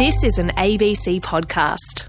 [0.00, 2.08] This is an ABC podcast.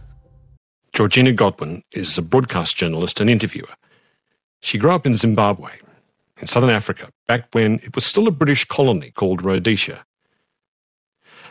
[0.94, 3.76] Georgina Godwin is a broadcast journalist and interviewer.
[4.62, 5.72] She grew up in Zimbabwe,
[6.40, 10.06] in southern Africa, back when it was still a British colony called Rhodesia.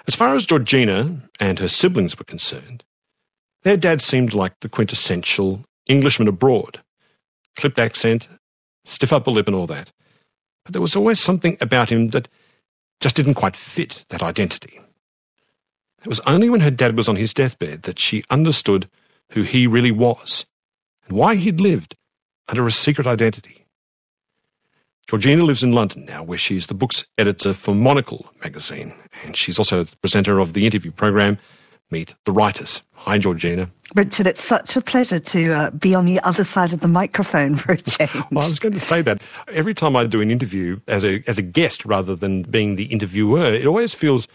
[0.09, 2.85] As far as Georgina and her siblings were concerned,
[3.63, 6.81] their dad seemed like the quintessential Englishman abroad.
[7.57, 8.29] Clipped accent,
[8.87, 9.93] stiff upper lip, and all that.
[10.65, 12.29] But there was always something about him that
[12.99, 14.81] just didn't quite fit that identity.
[16.03, 18.89] It was only when her dad was on his deathbed that she understood
[19.31, 20.47] who he really was
[21.07, 21.97] and why he'd lived
[22.49, 23.67] under a secret identity.
[25.07, 29.59] Georgina lives in London now, where she's the book's editor for Monocle magazine, and she's
[29.59, 31.37] also the presenter of the interview program
[31.91, 32.83] Meet the Writers.
[32.95, 33.69] Hi, Georgina.
[33.97, 37.57] Richard, it's such a pleasure to uh, be on the other side of the microphone
[37.57, 38.15] for a change.
[38.31, 41.25] Well, I was going to say that every time I do an interview as a
[41.27, 44.29] as a guest rather than being the interviewer, it always feels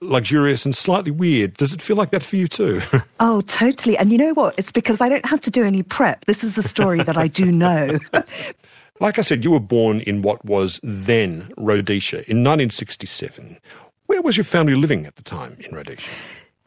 [0.00, 1.56] luxurious and slightly weird.
[1.56, 2.80] Does it feel like that for you too?
[3.20, 3.96] oh, totally.
[3.96, 4.54] And you know what?
[4.58, 6.24] It's because I don't have to do any prep.
[6.24, 7.98] This is a story that I do know.
[9.00, 13.58] like I said, you were born in what was then Rhodesia in 1967.
[14.06, 16.10] Where was your family living at the time in Rhodesia?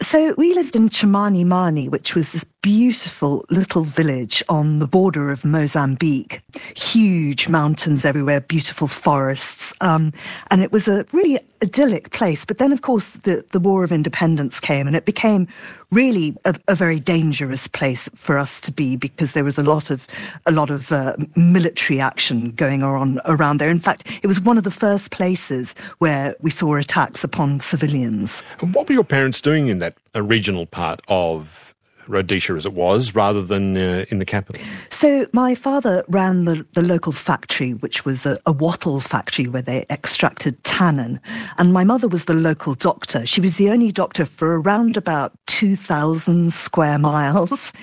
[0.02, 5.46] So we lived in Chimanimani, which was this beautiful little village on the border of
[5.46, 6.42] Mozambique.
[6.76, 9.74] Huge mountains everywhere, beautiful forests.
[9.82, 10.12] Um,
[10.50, 12.44] and it was a really idyllic place.
[12.44, 15.48] But then, of course, the, the War of Independence came and it became
[15.94, 19.90] really a, a very dangerous place for us to be because there was a lot
[19.90, 20.08] of,
[20.46, 23.70] a lot of uh, military action going on around there.
[23.70, 28.44] In fact, it was one of the first places where we saw attacks upon civilians.
[28.60, 31.73] And what were your parents doing in that regional part of
[32.08, 34.62] Rhodesia as it was, rather than uh, in the capital?
[34.90, 39.62] So my father ran the, the local factory, which was a, a, wattle factory where
[39.62, 41.20] they extracted tannin.
[41.58, 43.26] And my mother was the local doctor.
[43.26, 47.74] She was the only doctor for around about 2,000 square miles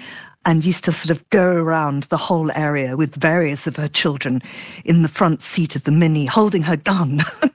[0.47, 4.41] and used to sort of go around the whole area with various of her children
[4.85, 7.23] in the front seat of the Mini holding her gun.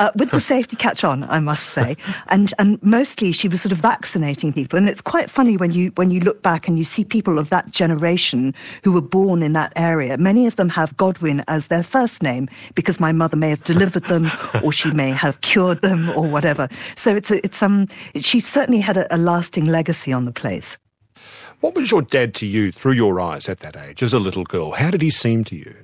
[0.00, 1.96] uh, with the safety catch on, I must say,
[2.28, 5.92] and and mostly she was sort of vaccinating people, and it's quite funny when you
[5.96, 8.54] when you look back and you see people of that generation
[8.84, 10.16] who were born in that area.
[10.18, 14.04] Many of them have Godwin as their first name because my mother may have delivered
[14.04, 14.30] them,
[14.64, 16.68] or she may have cured them, or whatever.
[16.96, 20.78] So it's a, it's um she certainly had a, a lasting legacy on the place.
[21.60, 24.44] What was your dad to you through your eyes at that age as a little
[24.44, 24.72] girl?
[24.72, 25.76] How did he seem to you?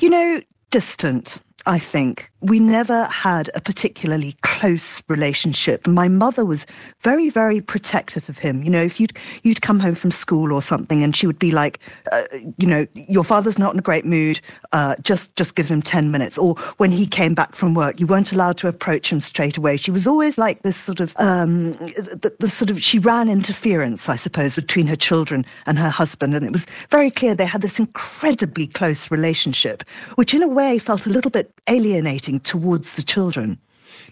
[0.00, 1.38] You know, distant.
[1.66, 2.30] I think.
[2.44, 5.86] We never had a particularly close relationship.
[5.86, 6.66] My mother was
[7.00, 8.62] very, very protective of him.
[8.62, 11.52] You know, if you'd you'd come home from school or something, and she would be
[11.52, 11.78] like,
[12.12, 12.24] uh,
[12.58, 14.42] you know, your father's not in a great mood.
[14.72, 16.36] Uh, just just give him ten minutes.
[16.36, 19.78] Or when he came back from work, you weren't allowed to approach him straight away.
[19.78, 24.10] She was always like this sort of um, the, the sort of she ran interference,
[24.10, 27.62] I suppose, between her children and her husband, and it was very clear they had
[27.62, 29.82] this incredibly close relationship,
[30.16, 33.58] which in a way felt a little bit alienating towards the children.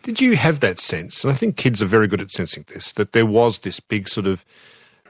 [0.03, 1.25] Did you have that sense?
[1.25, 4.09] And I think kids are very good at sensing this, that there was this big
[4.09, 4.45] sort of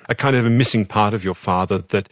[0.08, 2.08] a kind of a missing part of your father that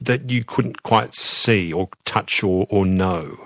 [0.00, 3.38] that you couldn't quite see or touch or, or know.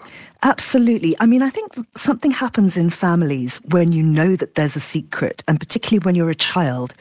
[0.42, 1.14] Absolutely.
[1.20, 5.42] I mean, I think something happens in families when you know that there's a secret,
[5.46, 6.94] and particularly when you're a child,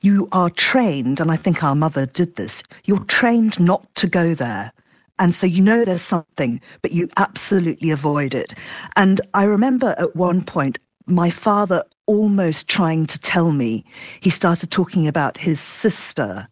[0.00, 4.34] you are trained, and I think our mother did this, you're trained not to go
[4.34, 4.72] there.
[5.20, 8.54] And so you know there's something, but you absolutely avoid it.
[8.96, 13.84] And I remember at one point, my father almost trying to tell me,
[14.20, 16.48] he started talking about his sister.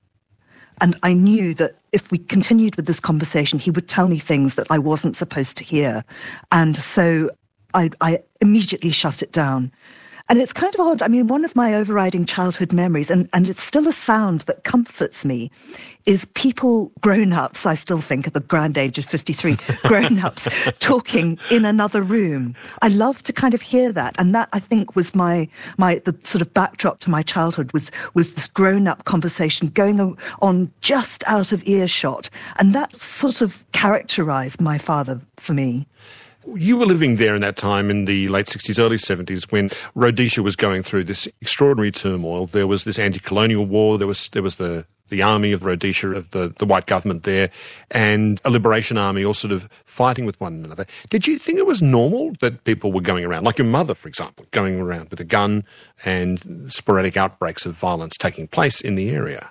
[0.80, 4.54] And I knew that if we continued with this conversation, he would tell me things
[4.56, 6.04] that I wasn't supposed to hear.
[6.52, 7.30] And so
[7.74, 9.72] I, I immediately shut it down.
[10.30, 11.00] And it's kind of odd.
[11.00, 14.62] I mean, one of my overriding childhood memories, and, and it's still a sound that
[14.62, 15.50] comforts me,
[16.04, 20.46] is people, grown ups, I still think at the grand age of 53, grown ups
[20.80, 22.54] talking in another room.
[22.82, 24.16] I love to kind of hear that.
[24.18, 27.90] And that, I think, was my, my, the sort of backdrop to my childhood was,
[28.12, 32.28] was this grown up conversation going on just out of earshot.
[32.58, 35.86] And that sort of characterized my father for me.
[36.56, 40.42] You were living there in that time in the late 60s, early 70s when Rhodesia
[40.42, 42.46] was going through this extraordinary turmoil.
[42.46, 43.98] There was this anti-colonial war.
[43.98, 47.50] There was, there was the, the army of Rhodesia, of the, the white government there,
[47.90, 50.86] and a liberation army all sort of fighting with one another.
[51.10, 54.08] Did you think it was normal that people were going around, like your mother, for
[54.08, 55.64] example, going around with a gun
[56.04, 59.50] and sporadic outbreaks of violence taking place in the area?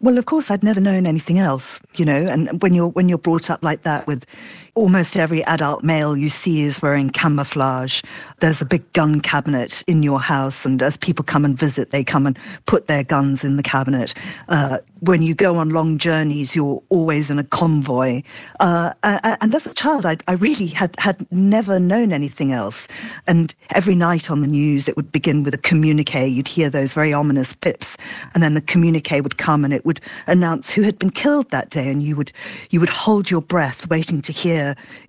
[0.00, 2.26] Well, of course, I'd never known anything else, you know.
[2.26, 4.26] And when you're when you're brought up like that, with
[4.74, 8.02] almost every adult male you see is wearing camouflage.
[8.40, 12.04] There's a big gun cabinet in your house, and as people come and visit, they
[12.04, 14.14] come and put their guns in the cabinet.
[14.48, 18.22] Uh, when you go on long journeys, you're always in a convoy.
[18.58, 22.88] Uh, and as a child, I, I, really had, had never known anything else.
[23.26, 26.26] And every night on the news, it would begin with a communique.
[26.26, 27.96] You'd hear those very ominous pips,
[28.32, 31.70] and then the communique would come and it would announce who had been killed that
[31.70, 32.32] day, and you would
[32.70, 34.63] you would hold your breath, waiting to hear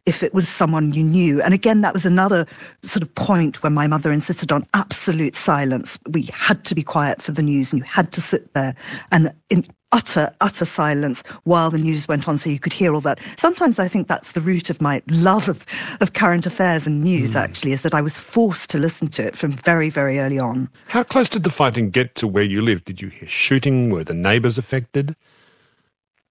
[0.06, 1.42] if it was someone you knew.
[1.42, 2.46] And again, that was another
[2.84, 5.98] sort of point where my mother insisted on absolute silence.
[6.10, 8.76] We had to be quiet for the news, and you had to sit there
[9.12, 9.66] and in
[9.96, 13.20] utter, utter silence while the news went on so you could hear all that.
[13.38, 15.66] Sometimes I think that's the root of my love of,
[16.02, 17.40] of current affairs and news, mm.
[17.40, 20.70] actually, is that I was forced to listen to it from very, very early on.
[20.88, 22.86] How close did the fighting get to where you lived?
[22.86, 23.90] Did you hear shooting?
[23.90, 25.16] Were the neighbours affected?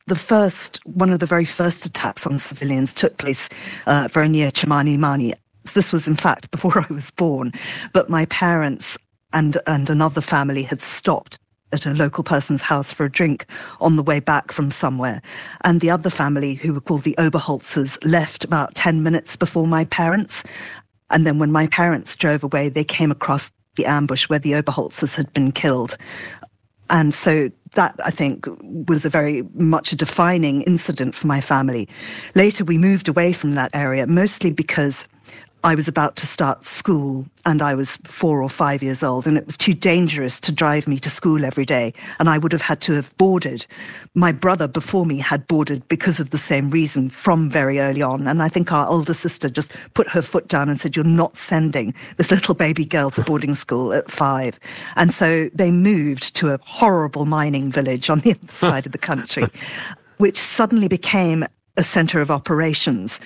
[0.06, 3.48] The first, one of the very first attacks on civilians took place
[3.86, 5.34] uh, very near Chimanimani.
[5.74, 7.52] This was, in fact, before I was born,
[7.92, 8.98] but my parents
[9.32, 11.38] and, and another family had stopped
[11.72, 13.46] at a local person's house for a drink
[13.80, 15.20] on the way back from somewhere.
[15.64, 19.84] And the other family, who were called the Oberholzers, left about 10 minutes before my
[19.86, 20.44] parents.
[21.10, 25.16] And then when my parents drove away, they came across the ambush where the Oberholzers
[25.16, 25.96] had been killed.
[26.90, 28.46] And so that, I think,
[28.88, 31.88] was a very much a defining incident for my family.
[32.34, 35.06] Later, we moved away from that area, mostly because
[35.64, 39.38] I was about to start school and I was four or five years old and
[39.38, 42.60] it was too dangerous to drive me to school every day and I would have
[42.60, 43.64] had to have boarded.
[44.14, 48.26] My brother before me had boarded because of the same reason from very early on
[48.26, 51.38] and I think our older sister just put her foot down and said, you're not
[51.38, 54.60] sending this little baby girl to boarding school at five.
[54.96, 58.98] And so they moved to a horrible mining village on the other side of the
[58.98, 59.46] country,
[60.18, 61.46] which suddenly became
[61.78, 63.18] a center of operations.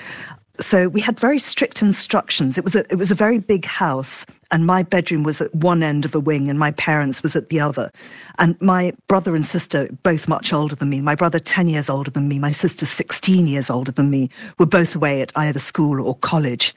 [0.61, 2.59] So we had very strict instructions.
[2.59, 5.83] It was a, it was a very big house and my bedroom was at one
[5.83, 7.93] end of a wing and my parents was at the other.
[8.39, 12.11] And my brother and sister, both much older than me, my brother 10 years older
[12.11, 16.05] than me, my sister 16 years older than me, were both away at either school
[16.05, 16.75] or college.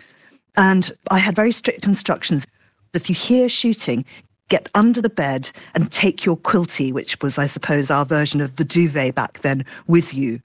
[0.57, 2.45] And I had very strict instructions.
[2.93, 4.05] If you hear shooting,
[4.49, 8.57] get under the bed and take your quilty, which was, I suppose, our version of
[8.57, 10.41] the duvet back then, with you.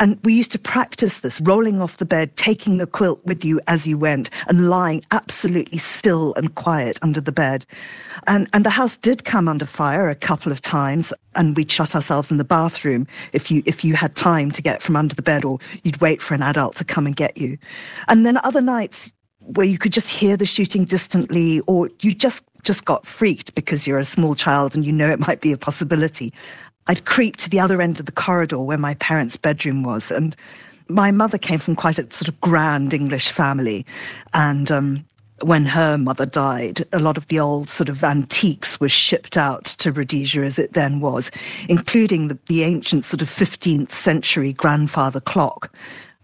[0.00, 3.60] And we used to practice this, rolling off the bed, taking the quilt with you
[3.68, 7.64] as you went, and lying absolutely still and quiet under the bed.
[8.26, 11.94] And, and the house did come under fire a couple of times, and we'd shut
[11.94, 15.22] ourselves in the bathroom if you, if you had time to get from under the
[15.22, 17.56] bed, or you'd wait for an adult to come and get you.
[18.08, 22.44] And then other nights, where you could just hear the shooting distantly, or you just
[22.64, 25.58] just got freaked because you're a small child and you know it might be a
[25.58, 26.32] possibility.
[26.86, 30.10] I'd creep to the other end of the corridor where my parents' bedroom was.
[30.10, 30.36] And
[30.88, 33.86] my mother came from quite a sort of grand English family.
[34.34, 35.04] And um,
[35.40, 39.64] when her mother died, a lot of the old sort of antiques were shipped out
[39.64, 41.30] to Rhodesia as it then was,
[41.68, 45.74] including the, the ancient sort of 15th century grandfather clock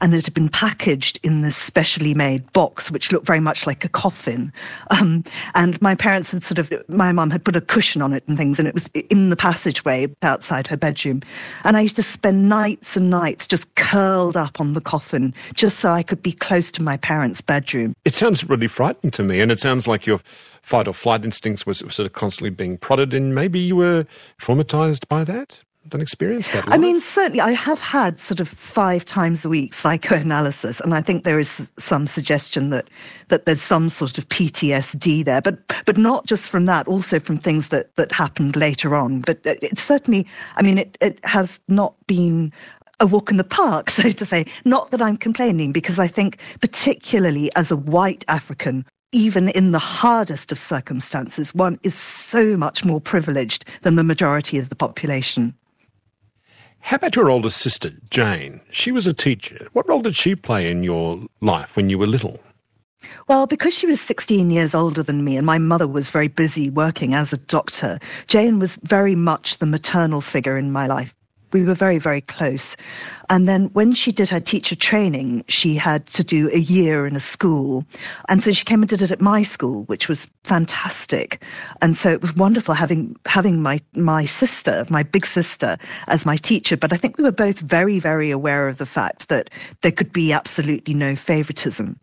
[0.01, 3.85] and it had been packaged in this specially made box, which looked very much like
[3.85, 4.53] a coffin.
[4.91, 5.25] Um,
[5.55, 8.37] and my parents had sort of, my mum had put a cushion on it and
[8.37, 11.23] things, and it was in the passageway outside her bedroom.
[11.65, 15.81] And I used to spend nights and nights just curled up on the coffin, just
[15.81, 17.95] so I could be close to my parents' bedroom.
[18.05, 20.21] It sounds really frightening to me, and it sounds like your
[20.63, 24.07] fight or flight instincts was sort of constantly being prodded, and maybe you were
[24.41, 25.63] traumatized by that?
[25.89, 26.69] Don't experience that.
[26.69, 31.01] I mean, certainly, I have had sort of five times a week psychoanalysis, and I
[31.01, 32.89] think there is some suggestion that
[33.29, 37.39] that there's some sort of PTSD there, but but not just from that, also from
[37.39, 39.23] things that that happened later on.
[39.23, 42.53] But it's certainly, I mean, it it has not been
[43.01, 44.45] a walk in the park, so to say.
[44.65, 49.79] Not that I'm complaining, because I think, particularly as a white African, even in the
[49.79, 55.55] hardest of circumstances, one is so much more privileged than the majority of the population.
[56.81, 58.61] How about your older sister, Jane?
[58.71, 59.69] She was a teacher.
[59.73, 62.41] What role did she play in your life when you were little?
[63.29, 66.69] Well, because she was 16 years older than me and my mother was very busy
[66.69, 71.15] working as a doctor, Jane was very much the maternal figure in my life
[71.53, 72.77] we were very, very close.
[73.29, 77.15] And then when she did her teacher training, she had to do a year in
[77.15, 77.85] a school.
[78.29, 81.43] And so she came and did it at my school, which was fantastic.
[81.81, 85.77] And so it was wonderful having, having my, my sister, my big sister,
[86.09, 86.77] as my teacher.
[86.77, 89.51] But I think we were both very, very aware of the fact that
[89.83, 91.99] there could be absolutely no favoritism.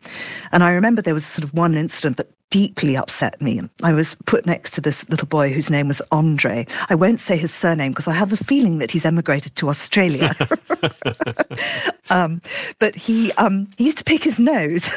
[0.52, 3.60] And I remember there was sort of one incident that deeply upset me.
[3.82, 6.66] I was put next to this little boy whose name was Andre.
[6.88, 10.34] I won't say his surname because I have a feeling that he's emigrated to Australia.
[12.10, 12.40] um,
[12.78, 14.88] but he, um, he used to pick his nose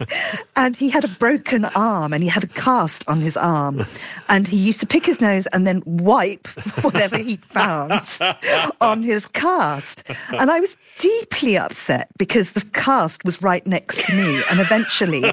[0.56, 3.84] and he had a broken arm and he had a cast on his arm.
[4.28, 6.46] And he used to pick his nose and then wipe
[6.82, 8.18] whatever he found
[8.80, 10.02] on his cast.
[10.30, 14.42] And I was deeply upset because the cast was right next to me.
[14.50, 15.32] And eventually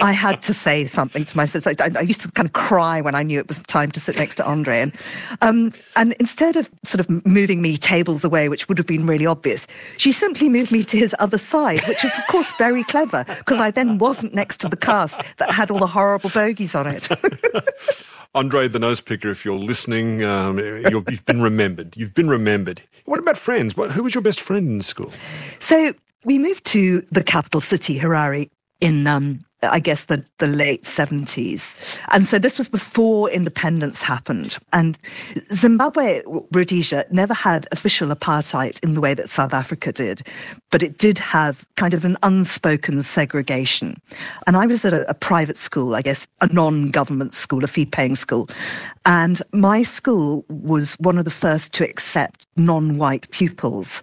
[0.00, 1.64] I had to say something to myself.
[1.64, 1.82] sister.
[1.82, 4.16] I, I, used to kind of cry when I knew it was time to sit
[4.16, 4.80] next to Andre.
[4.80, 4.92] And,
[5.42, 9.26] um, and instead of sort of moving me tables away, which would have been really
[9.26, 9.66] obvious,
[9.98, 13.58] she simply moved me to his other side, which was, of course, very clever because
[13.58, 17.08] I then wasn't next to the cast that had all the horrible bogies on it.
[18.34, 21.96] Andre the nose picker, if you're listening, um, you have been remembered.
[21.96, 22.82] You've been remembered.
[23.04, 23.76] What about friends?
[23.76, 25.12] What, who was your best friend in school?
[25.58, 25.92] So
[26.24, 28.48] we moved to the capital city, Harare,
[28.80, 31.98] in um, I guess the, the late 70s.
[32.08, 34.58] And so this was before independence happened.
[34.72, 34.98] And
[35.52, 40.26] Zimbabwe, Rhodesia, never had official apartheid in the way that South Africa did,
[40.70, 43.96] but it did have kind of an unspoken segregation.
[44.46, 47.68] And I was at a, a private school, I guess, a non government school, a
[47.68, 48.48] fee paying school.
[49.04, 54.02] And my school was one of the first to accept non white pupils.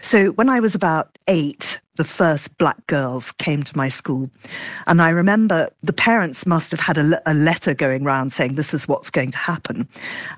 [0.00, 4.30] So when I was about eight, the first black girls came to my school.
[4.86, 8.72] And I remember the parents must have had a, a, letter going round saying, this
[8.72, 9.86] is what's going to happen.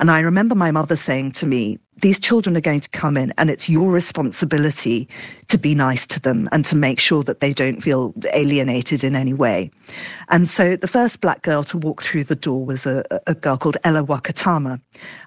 [0.01, 3.33] And I remember my mother saying to me, these children are going to come in
[3.39, 5.09] and it's your responsibility
[5.49, 9.15] to be nice to them and to make sure that they don't feel alienated in
[9.15, 9.71] any way.
[10.29, 13.57] And so the first black girl to walk through the door was a, a girl
[13.57, 14.81] called Ella Wakatama.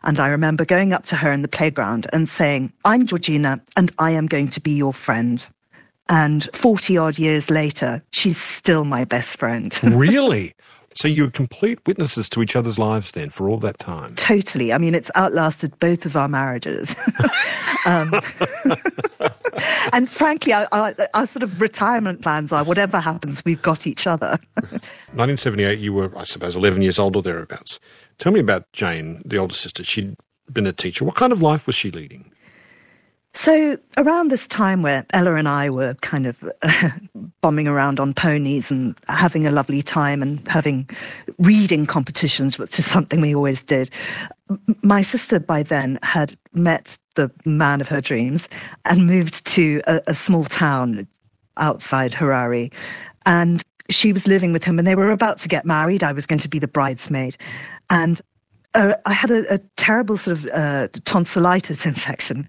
[0.04, 3.92] And I remember going up to her in the playground and saying, I'm Georgina and
[4.00, 5.46] I am going to be your friend.
[6.10, 9.78] And 40 odd years later, she's still my best friend.
[9.84, 10.54] really?
[10.98, 14.16] So you were complete witnesses to each other's lives then for all that time?
[14.16, 14.74] Totally.
[14.74, 16.96] I mean, it's outlasted both of our marriages.
[17.86, 18.20] um,
[19.94, 24.08] and frankly, our, our, our, sort of retirement plans are whatever happens, we've got each
[24.08, 24.40] other.
[24.56, 27.80] 1978, you were, I suppose, 11 years old or thereabouts.
[28.18, 29.84] Tell me about Jane, the older sister.
[29.84, 30.16] She'd
[30.52, 31.06] been a teacher.
[31.06, 32.32] What kind of life was she leading?
[33.38, 36.44] So, around this time where Ella and I were kind of
[37.42, 40.90] bombing around on ponies and having a lovely time and having
[41.38, 43.92] reading competitions, which is something we always did,
[44.82, 48.50] my sister by then had met the man of her dreams
[48.86, 51.08] and moved to a, a small town
[51.58, 52.74] outside Harare.
[53.28, 56.02] And she was living with him and they were about to get married.
[56.02, 57.38] I was going to be the bridesmaid.
[57.92, 58.20] And
[58.78, 62.48] uh, I had a, a, terrible sort of uh, tonsillitis infection,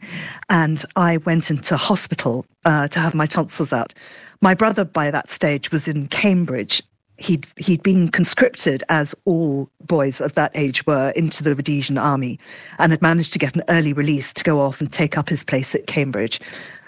[0.51, 3.95] and I went into hospital uh, to have my tonsils out.
[4.43, 6.83] My brother, by that stage, was in Cambridge.
[7.17, 12.39] He'd he'd been conscripted, as all boys of that age were, into the Rhodesian army,
[12.79, 15.43] and had managed to get an early release to go off and take up his
[15.43, 16.41] place at Cambridge.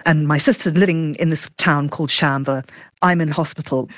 [0.05, 2.69] And my sister living in this town called Shamva.
[3.03, 3.89] I'm in hospital.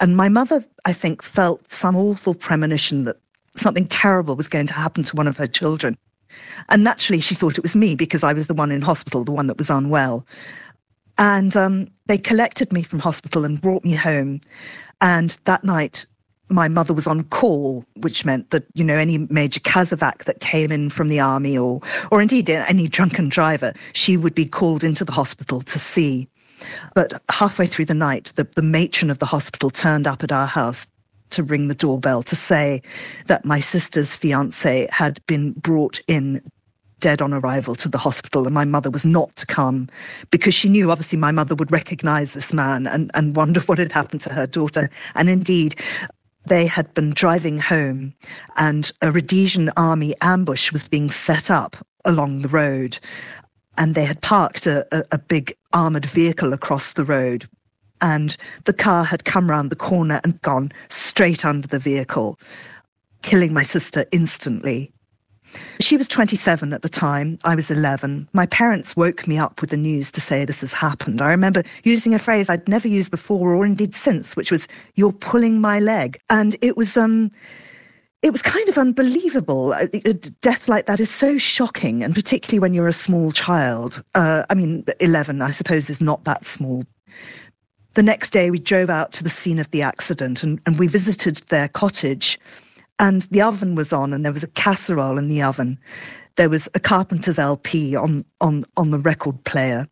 [0.00, 3.16] And my mother, I think, felt some awful premonition that
[3.60, 5.96] something terrible was going to happen to one of her children.
[6.68, 9.32] And naturally, she thought it was me because I was the one in hospital, the
[9.32, 10.26] one that was unwell.
[11.18, 14.40] And um, they collected me from hospital and brought me home.
[15.00, 16.06] And that night,
[16.48, 20.72] my mother was on call, which meant that, you know, any major casevac that came
[20.72, 25.04] in from the army or, or indeed any drunken driver, she would be called into
[25.04, 26.28] the hospital to see.
[26.94, 30.46] But halfway through the night, the, the matron of the hospital turned up at our
[30.46, 30.86] house
[31.30, 32.82] to ring the doorbell to say
[33.26, 36.42] that my sister's fiance had been brought in
[37.00, 39.88] dead on arrival to the hospital and my mother was not to come
[40.30, 43.90] because she knew obviously my mother would recognize this man and, and wonder what had
[43.90, 44.88] happened to her daughter.
[45.14, 45.74] And indeed,
[46.46, 48.14] they had been driving home
[48.56, 52.98] and a Rhodesian army ambush was being set up along the road.
[53.78, 57.48] And they had parked a, a, a big armored vehicle across the road
[58.00, 62.38] and the car had come round the corner and gone straight under the vehicle,
[63.22, 64.92] killing my sister instantly.
[65.80, 67.38] She was 27 at the time.
[67.44, 68.28] I was 11.
[68.32, 71.20] My parents woke me up with the news to say this has happened.
[71.20, 75.12] I remember using a phrase I'd never used before or indeed since, which was, you're
[75.12, 76.20] pulling my leg.
[76.30, 77.30] And it was, um,
[78.22, 79.72] it was kind of unbelievable.
[79.72, 84.04] A death like that is so shocking, and particularly when you're a small child.
[84.14, 86.84] Uh, I mean, 11, I suppose, is not that small.
[87.94, 90.86] The next day, we drove out to the scene of the accident and, and we
[90.86, 92.38] visited their cottage.
[92.98, 95.78] And the oven was on, and there was a casserole in the oven.
[96.36, 99.88] There was a Carpenter's LP on, on, on the record player.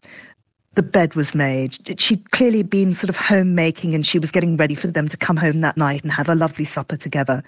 [0.78, 2.00] the bed was made.
[2.00, 5.36] She'd clearly been sort of homemaking and she was getting ready for them to come
[5.36, 7.42] home that night and have a lovely supper together.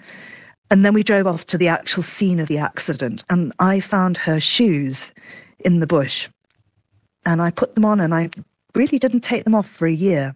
[0.69, 4.17] And then we drove off to the actual scene of the accident and I found
[4.17, 5.13] her shoes
[5.59, 6.27] in the bush.
[7.25, 8.29] And I put them on and I
[8.75, 10.35] really didn't take them off for a year.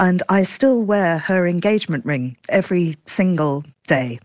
[0.00, 4.18] And I still wear her engagement ring every single day.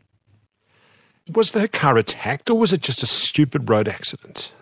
[1.34, 4.54] Was the car attacked or was it just a stupid road accident?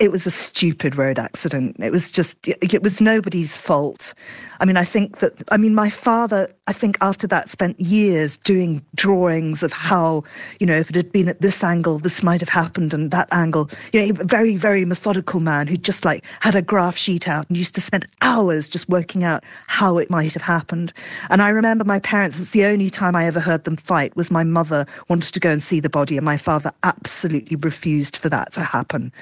[0.00, 1.76] It was a stupid road accident.
[1.78, 4.14] It was just, it was nobody's fault.
[4.60, 8.36] I mean, I think that, I mean, my father, I think after that spent years
[8.38, 10.24] doing drawings of how,
[10.58, 13.28] you know, if it had been at this angle, this might have happened and that
[13.30, 13.70] angle.
[13.92, 17.48] You know, a very, very methodical man who just like had a graph sheet out
[17.48, 20.92] and used to spend hours just working out how it might have happened.
[21.30, 24.30] And I remember my parents, it's the only time I ever heard them fight was
[24.30, 28.28] my mother wanted to go and see the body and my father absolutely refused for
[28.28, 29.12] that to happen.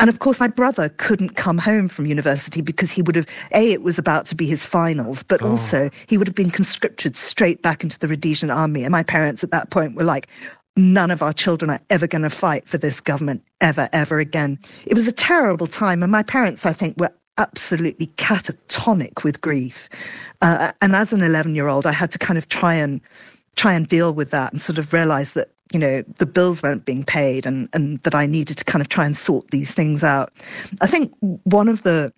[0.00, 3.72] And of course, my brother couldn't come home from university because he would have, A,
[3.72, 5.50] it was about to be his finals, but oh.
[5.50, 8.84] also he would have been conscripted straight back into the Rhodesian army.
[8.84, 10.28] And my parents at that point were like,
[10.76, 14.58] none of our children are ever going to fight for this government ever, ever again.
[14.86, 16.02] It was a terrible time.
[16.02, 19.88] And my parents, I think, were absolutely catatonic with grief.
[20.40, 23.00] Uh, and as an 11 year old, I had to kind of try and
[23.56, 26.84] try and deal with that and sort of realize that you know, the bills weren't
[26.84, 30.02] being paid and, and that I needed to kind of try and sort these things
[30.02, 30.32] out.
[30.80, 32.12] I think one of the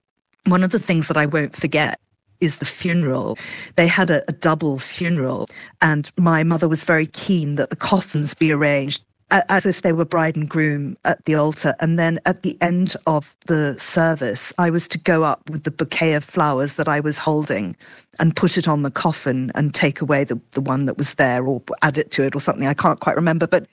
[0.47, 2.01] one of the things that I won't forget
[2.41, 3.37] is the funeral.
[3.77, 5.47] They had a, a double funeral,
[5.83, 10.05] and my mother was very keen that the coffins be arranged as if they were
[10.05, 11.75] bride and groom at the altar.
[11.81, 15.71] And then at the end of the service, I was to go up with the
[15.71, 17.77] bouquet of flowers that I was holding
[18.19, 21.45] and put it on the coffin and take away the, the one that was there
[21.45, 22.67] or add it to it or something.
[22.67, 23.47] I can't quite remember.
[23.47, 23.67] But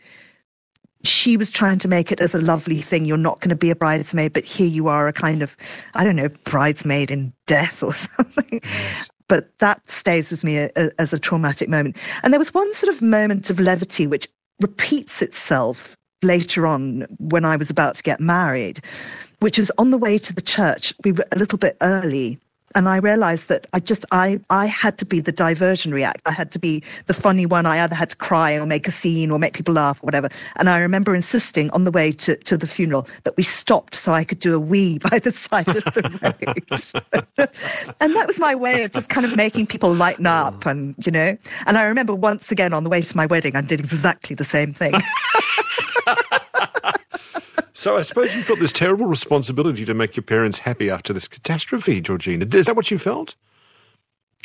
[1.03, 3.05] she was trying to make it as a lovely thing.
[3.05, 5.57] You're not going to be a bridesmaid, but here you are, a kind of,
[5.93, 8.61] I don't know, bridesmaid in death or something.
[8.63, 11.97] Yes but that stays with me a, as a traumatic moment.
[12.23, 14.27] And there was one sort of moment of levity which
[14.61, 18.79] repeats itself later on when I was about to get married,
[19.39, 20.93] which is on the way to the church.
[21.03, 22.39] We were a little bit early
[22.77, 26.21] and I realized that I just I I had to be the diversionary act.
[26.27, 27.65] I had to be the funny one.
[27.65, 30.29] I either had to cry or make a scene or make people laugh or whatever.
[30.57, 34.11] And I remember insisting on the way to, to the funeral that we stopped so
[34.11, 37.37] I could do a wee by the side of the road.
[37.99, 40.69] and that was my way of just kind of making people lighten up oh.
[40.69, 41.35] and you know.
[41.65, 44.45] And I remember once again on the way to my wedding I did exactly the
[44.45, 44.93] same thing.
[47.77, 51.27] So I suppose you felt this terrible responsibility to make your parents happy after this
[51.27, 52.47] catastrophe, Georgina.
[52.51, 53.35] Is that what you felt?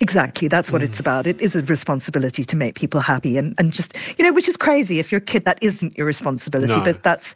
[0.02, 0.48] Exactly.
[0.48, 0.84] That's what mm.
[0.84, 1.26] it's about.
[1.26, 4.58] It is a responsibility to make people happy and, and just, you know, which is
[4.58, 4.98] crazy.
[4.98, 6.74] If you're a kid, that isn't your responsibility.
[6.74, 6.84] No.
[6.84, 7.34] But that's,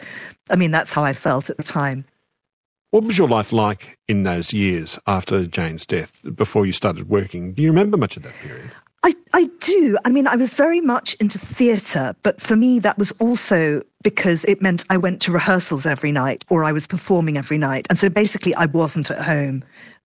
[0.50, 2.04] I mean, that's how I felt at the time.
[2.90, 7.54] What was your life like in those years after Jane's death, before you started working?
[7.54, 8.70] Do you remember much of that period?
[9.06, 9.96] I, I do.
[10.04, 14.44] I mean, I was very much into theatre, but for me, that was also because
[14.46, 17.86] it meant I went to rehearsals every night or I was performing every night.
[17.88, 19.62] And so basically, I wasn't at home.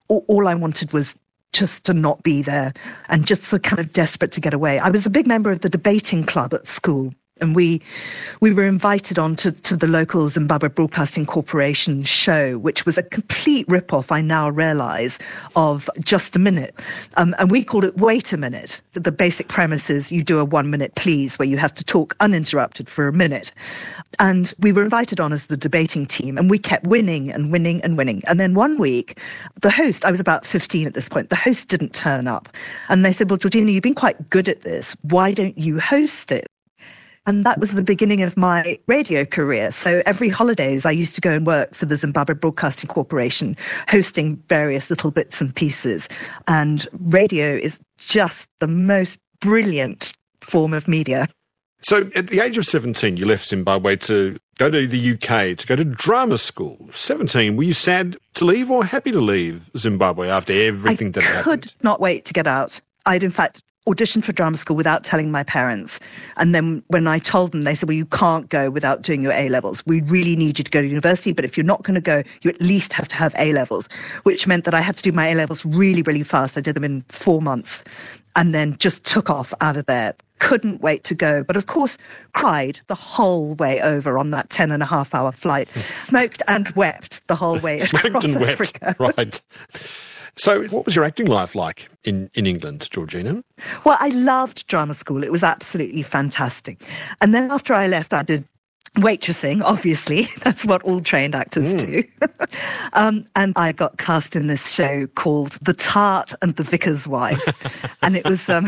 [0.09, 1.17] All, all I wanted was
[1.55, 2.75] just to not be there
[3.09, 4.79] and just so kind of desperate to get away.
[4.79, 7.81] I was a big member of the debating club at school and we
[8.41, 13.03] we were invited on to, to the local Zimbabwe Broadcasting Corporation show, which was a
[13.03, 15.19] complete rip-off, I now realise,
[15.57, 16.75] of Just a Minute.
[17.17, 18.81] Um, and we called it Wait a Minute.
[18.95, 22.17] The, the basic premise is you do a one-minute please where you have to talk
[22.21, 23.53] uninterrupted for a minute.
[24.19, 27.83] And we were invited on as the debating team, and we kept winning and winning
[27.83, 28.23] and winning.
[28.27, 29.19] And then one week,
[29.61, 32.49] the host, I was about 15 at this point, the host didn't turn up.
[32.89, 34.97] And they said, well, Georgina, you've been quite good at this.
[35.03, 36.49] Why don't you host it?
[37.27, 39.71] And that was the beginning of my radio career.
[39.71, 43.57] So every holidays, I used to go and work for the Zimbabwe Broadcasting Corporation,
[43.89, 46.09] hosting various little bits and pieces.
[46.49, 51.29] And radio is just the most brilliant form of media.
[51.83, 55.67] So at the age of 17, you left Zimbabwe to go to the UK, to
[55.67, 56.91] go to drama school.
[56.93, 61.23] 17, were you sad to leave or happy to leave Zimbabwe after everything I that
[61.23, 61.41] happened?
[61.41, 62.81] I could not wait to get out.
[63.07, 65.99] I'd in fact auditioned for drama school without telling my parents.
[66.37, 69.33] And then when I told them, they said, well, you can't go without doing your
[69.33, 69.85] A levels.
[69.87, 72.23] We really need you to go to university, but if you're not going to go,
[72.43, 73.89] you at least have to have A levels,
[74.25, 76.59] which meant that I had to do my A levels really, really fast.
[76.59, 77.83] I did them in four months
[78.37, 80.15] and then just took off out of there.
[80.39, 81.43] Couldn't wait to go.
[81.43, 81.99] But of course,
[82.33, 85.69] cried the whole way over on that 10 and a half hour flight.
[86.05, 88.95] Smoked and wept the whole way Smoked and Africa.
[88.99, 89.17] wept.
[89.19, 89.41] Right.
[90.41, 93.45] So, what was your acting life like in, in England, Georgina?
[93.85, 95.23] Well, I loved drama school.
[95.23, 96.83] It was absolutely fantastic.
[97.21, 98.47] And then after I left, I did
[98.97, 100.29] waitressing, obviously.
[100.43, 101.79] That's what all trained actors mm.
[101.79, 102.27] do.
[102.93, 107.41] um, and I got cast in this show called The Tart and the Vicar's Wife.
[108.03, 108.67] and it was, um,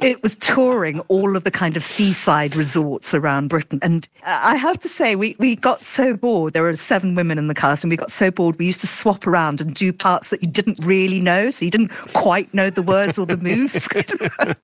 [0.00, 3.78] it was touring all of the kind of seaside resorts around Britain.
[3.82, 6.54] And I have to say, we, we got so bored.
[6.54, 8.58] There were seven women in the cast and we got so bored.
[8.58, 11.50] We used to swap around and do parts that you didn't really know.
[11.50, 13.86] So you didn't quite know the words or the moves.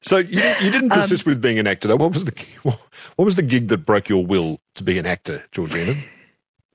[0.00, 1.96] so you, you didn't um, persist um, with being an actor though.
[1.96, 5.44] What was the, what was the gig that broke your will to be an actor,
[5.52, 5.94] Georgina?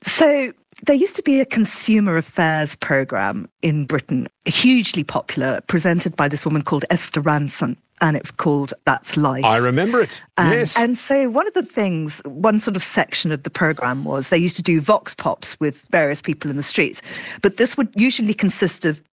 [0.04, 0.54] So
[0.86, 6.46] there used to be a consumer affairs program in Britain, hugely popular, presented by this
[6.46, 7.78] woman called Esther Rantzen.
[8.04, 9.46] And it was called That's Life.
[9.46, 10.24] I remember it.
[10.36, 10.76] And, yes.
[10.76, 14.40] And so one of the things, one sort of section of the program was they
[14.40, 17.00] used to do vox pops with various people in the streets.
[17.44, 19.04] But this would usually consist of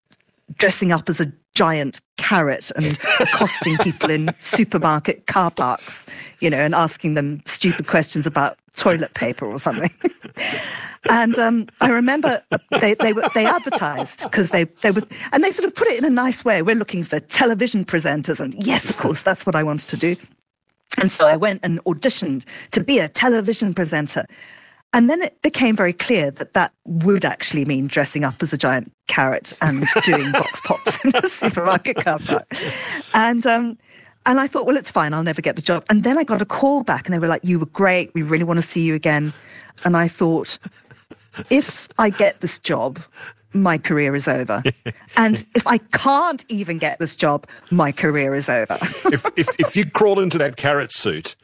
[0.57, 6.07] dressing up as a giant carrot and accosting people in supermarket car parks,
[6.39, 9.91] you know, and asking them stupid questions about toilet paper or something.
[11.11, 12.41] and um, I remember
[12.81, 16.05] they they, they advertised because they they were and they sort of put it in
[16.05, 16.63] a nice way.
[16.63, 20.15] We're looking for television presenters, and yes, of course, that's what I wanted to do.
[21.01, 24.27] And so I went and auditioned to be a television presenter.
[24.93, 28.57] And then it became very clear that that would actually mean dressing up as a
[28.57, 32.47] giant carrot and doing vox pops in a supermarket car park.
[33.13, 33.79] And um,
[34.25, 35.15] and I thought, well, it's fine.
[35.15, 35.85] I'll never get the job.
[35.91, 38.13] And then I got a call back, and they were like, "You were great.
[38.15, 39.33] We really want to see you again."
[39.85, 40.59] And I thought,
[41.51, 42.99] if I get this job,
[43.53, 44.63] my career is over.
[45.17, 48.79] and if I can't even get this job, my career is over.
[49.13, 51.35] if, if, if you crawl into that carrot suit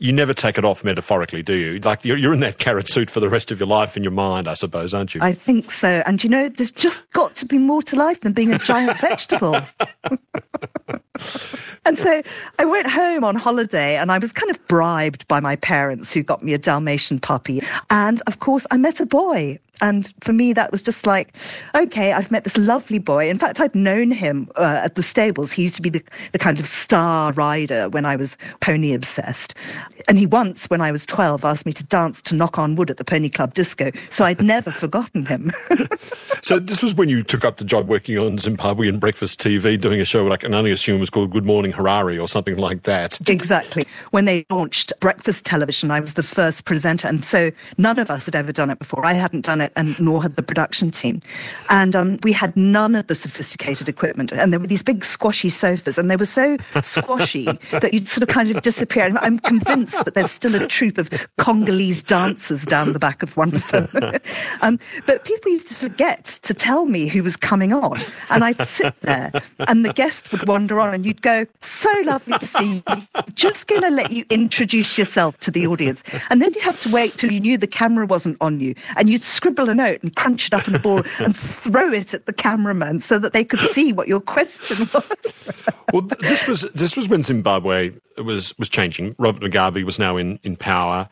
[0.00, 1.78] you never take it off metaphorically, do you?
[1.78, 4.12] Like you're, you're in that carrot suit for the rest of your life in your
[4.12, 5.20] mind, I suppose, aren't you?
[5.22, 6.02] I think so.
[6.06, 8.98] And you know, there's just got to be more to life than being a giant
[9.00, 9.60] vegetable.
[11.86, 12.22] and so
[12.58, 16.22] I went home on holiday and I was kind of bribed by my parents who
[16.22, 17.62] got me a Dalmatian puppy.
[17.90, 21.34] And of course, I met a boy and for me, that was just like,
[21.74, 23.28] okay, I've met this lovely boy.
[23.28, 25.52] In fact, I'd known him uh, at the stables.
[25.52, 26.02] He used to be the,
[26.32, 29.54] the kind of star rider when I was pony obsessed.
[30.08, 32.90] And he once, when I was 12, asked me to dance to Knock on Wood
[32.90, 33.90] at the Pony Club Disco.
[34.10, 35.50] So I'd never forgotten him.
[36.42, 40.00] so this was when you took up the job working on Zimbabwean breakfast TV, doing
[40.00, 42.84] a show like I can only assume was called Good Morning Harare or something like
[42.84, 43.18] that.
[43.28, 43.84] Exactly.
[44.10, 47.08] When they launched breakfast television, I was the first presenter.
[47.08, 49.04] And so none of us had ever done it before.
[49.04, 51.20] I hadn't done it and nor had the production team.
[51.68, 54.32] And um, we had none of the sophisticated equipment.
[54.32, 58.22] And there were these big squashy sofas, and they were so squashy that you'd sort
[58.22, 59.10] of kind of disappear.
[59.20, 63.54] I'm convinced that there's still a troop of Congolese dancers down the back of one
[63.54, 63.88] of them.
[64.62, 67.98] um, but people used to forget to tell me who was coming on.
[68.30, 72.38] And I'd sit there, and the guest would wander on, and you'd go, So lovely
[72.38, 73.22] to see you.
[73.34, 76.02] Just going to let you introduce yourself to the audience.
[76.30, 79.08] And then you'd have to wait till you knew the camera wasn't on you, and
[79.08, 82.14] you'd scribble scribble a note and crunch it up in a ball and throw it
[82.14, 85.52] at the cameraman so that they could see what your question was.
[85.92, 89.14] well, this was this was when Zimbabwe was was changing.
[89.18, 91.08] Robert Mugabe was now in in power.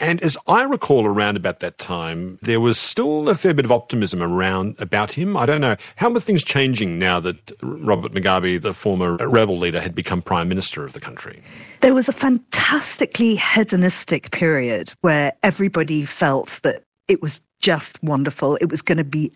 [0.00, 3.70] And as I recall, around about that time, there was still a fair bit of
[3.70, 5.36] optimism around about him.
[5.36, 9.80] I don't know how were things changing now that Robert Mugabe, the former rebel leader,
[9.80, 11.42] had become prime minister of the country.
[11.80, 18.56] There was a fantastically hedonistic period where everybody felt that it was just wonderful.
[18.56, 19.32] It was going to be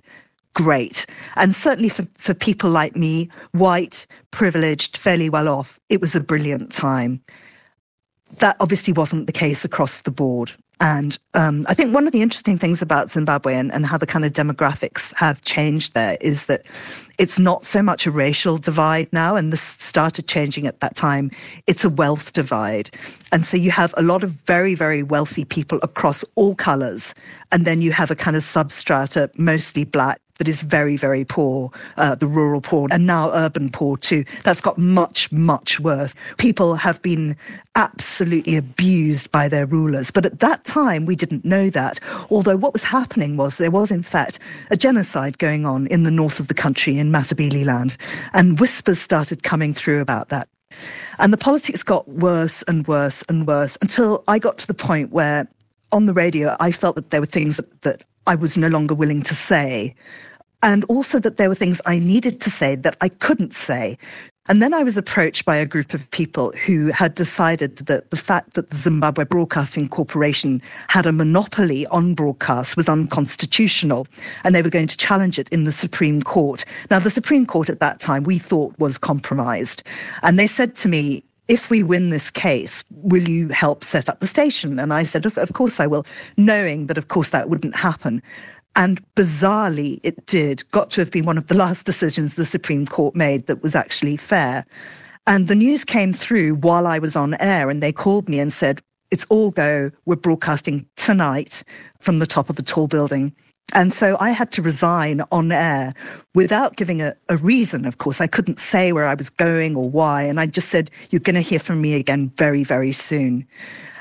[0.55, 1.07] great.
[1.37, 6.21] And certainly for, for people like me, white, privileged, fairly well off, it was a
[6.21, 7.23] brilliant time.
[8.37, 10.53] That obviously wasn't the case across the board.
[10.81, 14.07] And um, I think one of the interesting things about Zimbabwe and, and, how the
[14.07, 16.63] kind of demographics have changed there is that
[17.19, 21.33] it's not so much a racial divide now, and this started changing at that time.
[21.67, 22.91] It's a wealth divide.
[23.33, 27.13] And so you have a lot of very, very wealthy people across all colors.
[27.51, 31.71] And then you have a kind of substrata, mostly black, that is very, very poor,
[31.97, 34.25] uh, the rural poor, and now urban poor too.
[34.45, 36.15] That's got much, much worse.
[36.39, 37.37] People have been
[37.75, 40.11] absolutely abused by their rulers.
[40.11, 42.01] But at that time, we didn't know that.
[42.31, 44.39] Although what was happening was there was, in fact,
[44.71, 47.97] a genocide going on in the north of the country in Matabeleland.
[48.33, 50.49] And whispers started coming through about that.
[51.19, 55.13] And the politics got worse and worse and worse until I got to the point
[55.13, 55.49] where
[55.93, 58.95] on the radio, I felt that there were things that, that I was no longer
[58.95, 59.95] willing to say
[60.63, 63.99] and also that there were things I needed to say that I couldn't say.
[64.51, 68.17] And then I was approached by a group of people who had decided that the
[68.17, 74.07] fact that the Zimbabwe Broadcasting Corporation had a monopoly on broadcasts was unconstitutional,
[74.45, 76.65] and they were going to challenge it in the Supreme Court.
[76.91, 79.83] Now, the Supreme Court at that time we thought was compromised.
[80.23, 84.21] And they said to me, if we win this case, will you help set up
[84.21, 84.79] the station?
[84.79, 86.07] And I said, of, of course I will,
[86.39, 88.23] knowing that, of course, that wouldn't happen.
[88.79, 90.63] And bizarrely, it did.
[90.71, 93.75] Got to have been one of the last decisions the Supreme Court made that was
[93.75, 94.65] actually fair.
[95.27, 98.53] And the news came through while I was on air, and they called me and
[98.53, 99.91] said, It's all go.
[100.07, 101.65] We're broadcasting tonight
[101.99, 103.35] from the top of the tall building.
[103.75, 105.93] And so I had to resign on air
[106.37, 108.21] without giving a, a, reason, of course.
[108.21, 110.23] I couldn't say where I was going or why.
[110.23, 113.45] And I just said, You're going to hear from me again very, very soon.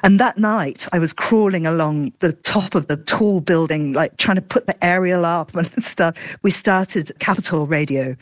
[0.04, 4.36] And that night, I was crawling along the top of the tall building, like trying
[4.36, 6.38] to put the aerial up and stuff.
[6.44, 8.16] We started Capital Radio.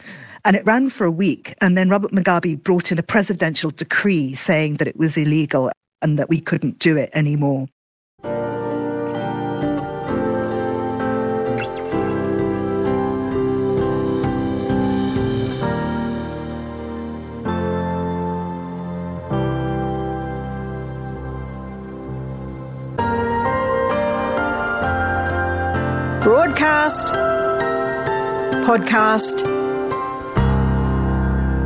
[0.46, 1.56] And it ran for a week.
[1.60, 6.20] And then Robert Mugabe brought in a presidential decree saying that it was illegal and
[6.20, 7.68] that we couldn't do it anymore.
[26.46, 27.08] Broadcast.
[28.68, 29.42] Podcast.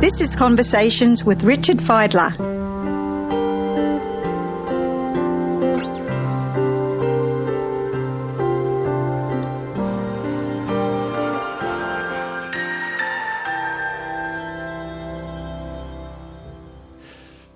[0.00, 2.34] This is Conversations with Richard Fidler.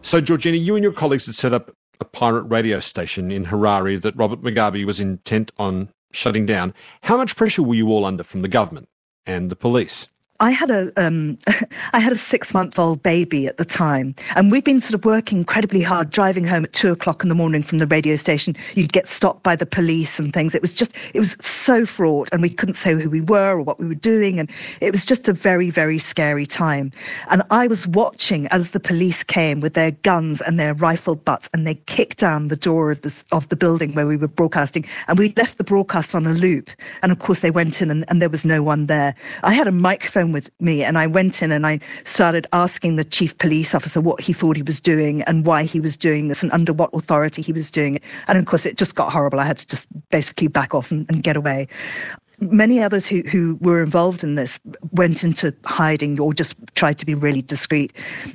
[0.03, 4.03] So, Georgina, you and your colleagues had set up a pirate radio station in Harare
[4.03, 6.75] that Robert Mugabe was intent on shutting down.
[7.03, 8.89] How much pressure were you all under from the government
[9.27, 10.09] and the police?
[10.45, 11.39] I had a um,
[11.95, 15.07] I had a six month old baby at the time, and we'd been sort of
[15.07, 18.55] working incredibly hard, driving home at two o'clock in the morning from the radio station.
[18.75, 20.55] You'd get stopped by the police and things.
[20.55, 23.63] It was just it was so fraught, and we couldn't say who we were or
[23.63, 24.51] what we were doing, and
[24.83, 26.93] it was just a very very scary time.
[27.31, 31.49] And I was watching as the police came with their guns and their rifle butts,
[31.55, 34.85] and they kicked down the door of the of the building where we were broadcasting,
[35.09, 36.69] and we left the broadcast on a loop.
[37.03, 39.15] And of course, they went in, and, and there was no one there.
[39.43, 43.05] I had a microphone with me and I went in and I started asking the
[43.05, 46.43] chief police officer what he thought he was doing and why he was doing this
[46.43, 48.03] and under what authority he was doing it.
[48.29, 49.41] And of course, it just got horrible.
[49.41, 51.69] I had to just basically back off and, and get away
[52.41, 54.61] many others who, who were involved in this
[54.93, 57.93] went into hiding or just tried to be really discreet.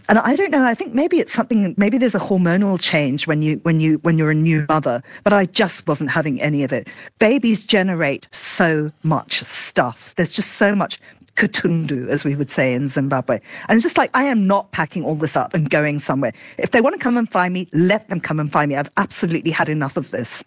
[0.07, 3.41] And I don't know, I think maybe it's something maybe there's a hormonal change when
[3.41, 6.71] you when you when you're a new mother, but I just wasn't having any of
[6.71, 6.87] it.
[7.19, 10.13] Babies generate so much stuff.
[10.15, 10.99] There's just so much
[11.35, 13.39] katundu, as we would say in Zimbabwe.
[13.67, 16.33] And just like, I am not packing all this up and going somewhere.
[16.57, 18.75] If they want to come and find me, let them come and find me.
[18.75, 20.43] I've absolutely had enough of this.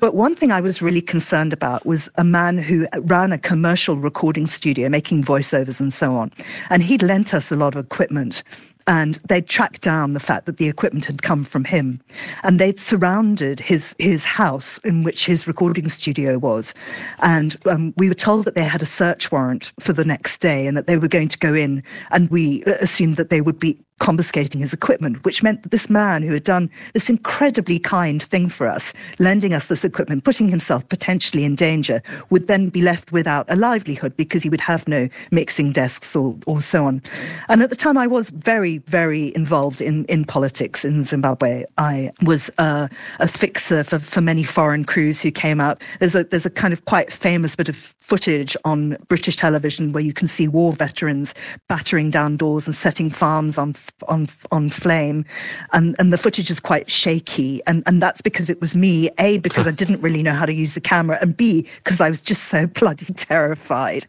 [0.00, 3.96] But one thing I was really concerned about was a man who ran a commercial
[3.96, 6.32] recording studio making voiceovers and so on.
[6.70, 8.42] And he'd lent us a lot of equipment
[8.88, 12.00] and they'd tracked down the fact that the equipment had come from him.
[12.42, 16.74] And they'd surrounded his his house in which his recording studio was.
[17.20, 20.66] And um, we were told that they had a search warrant for the next day
[20.66, 23.78] and that they were going to go in and we assumed that they would be
[23.98, 28.48] confiscating his equipment, which meant that this man who had done this incredibly kind thing
[28.48, 33.12] for us, lending us this equipment, putting himself potentially in danger, would then be left
[33.12, 37.02] without a livelihood because he would have no mixing desks or, or so on.
[37.48, 41.64] And at the time, I was very, very involved in, in politics in Zimbabwe.
[41.76, 42.88] I was uh,
[43.20, 45.82] a fixer for, for many foreign crews who came out.
[46.00, 50.02] There's a, there's a kind of quite famous bit of footage on British television where
[50.02, 51.34] you can see war veterans
[51.68, 53.76] battering down doors and setting farms on
[54.08, 55.24] on on flame,
[55.72, 59.10] and and the footage is quite shaky, and and that's because it was me.
[59.18, 62.08] A because I didn't really know how to use the camera, and B because I
[62.08, 64.06] was just so bloody terrified,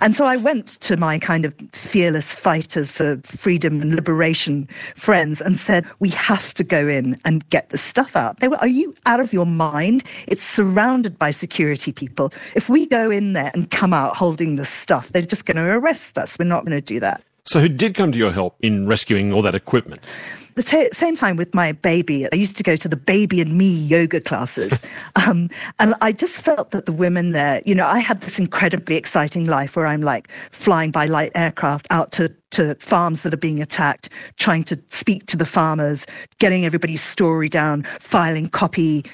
[0.00, 5.40] and so I went to my kind of fearless fighters for freedom and liberation friends
[5.40, 8.40] and said, we have to go in and get the stuff out.
[8.40, 10.04] They were, are you out of your mind?
[10.26, 12.32] It's surrounded by security people.
[12.54, 15.70] If we go in there and come out holding the stuff, they're just going to
[15.70, 16.38] arrest us.
[16.38, 17.22] We're not going to do that.
[17.44, 20.02] So, who did come to your help in rescuing all that equipment?
[20.58, 23.56] the t- same time with my baby, I used to go to the baby and
[23.56, 24.80] me yoga classes.
[25.26, 28.94] Um, and I just felt that the women there, you know, I had this incredibly
[28.96, 33.38] exciting life where I'm like flying by light aircraft out to to farms that are
[33.38, 36.06] being attacked, trying to speak to the farmers,
[36.38, 39.04] getting everybody's story down, filing copy,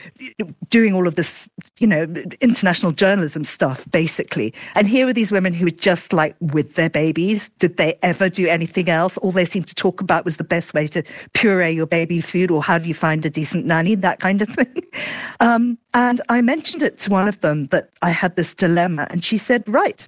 [0.70, 2.03] doing all of this, you know,
[2.40, 4.55] international journalism stuff, basically.
[4.75, 7.49] And here were these women who were just like with their babies.
[7.59, 9.16] Did they ever do anything else?
[9.18, 12.51] All they seemed to talk about was the best way to puree your baby food
[12.51, 14.83] or how do you find a decent nanny, that kind of thing.
[15.40, 19.25] Um, and I mentioned it to one of them that I had this dilemma, and
[19.25, 20.07] she said, Right,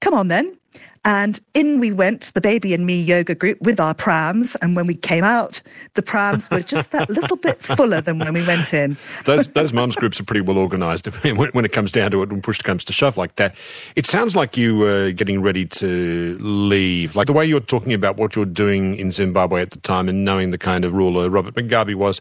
[0.00, 0.56] come on then
[1.04, 4.54] And in we went, the baby and me yoga group with our prams.
[4.56, 5.60] And when we came out,
[5.94, 8.96] the prams were just that little bit fuller than when we went in.
[9.24, 12.40] those those mums groups are pretty well organised when, it comes down to it when
[12.40, 13.56] push comes to shove like that.
[13.96, 17.16] It sounds like you were getting ready to leave.
[17.16, 20.24] Like the way you're talking about what you're doing in Zimbabwe at the time and
[20.24, 22.20] knowing the kind of ruler Robert Mugabe was,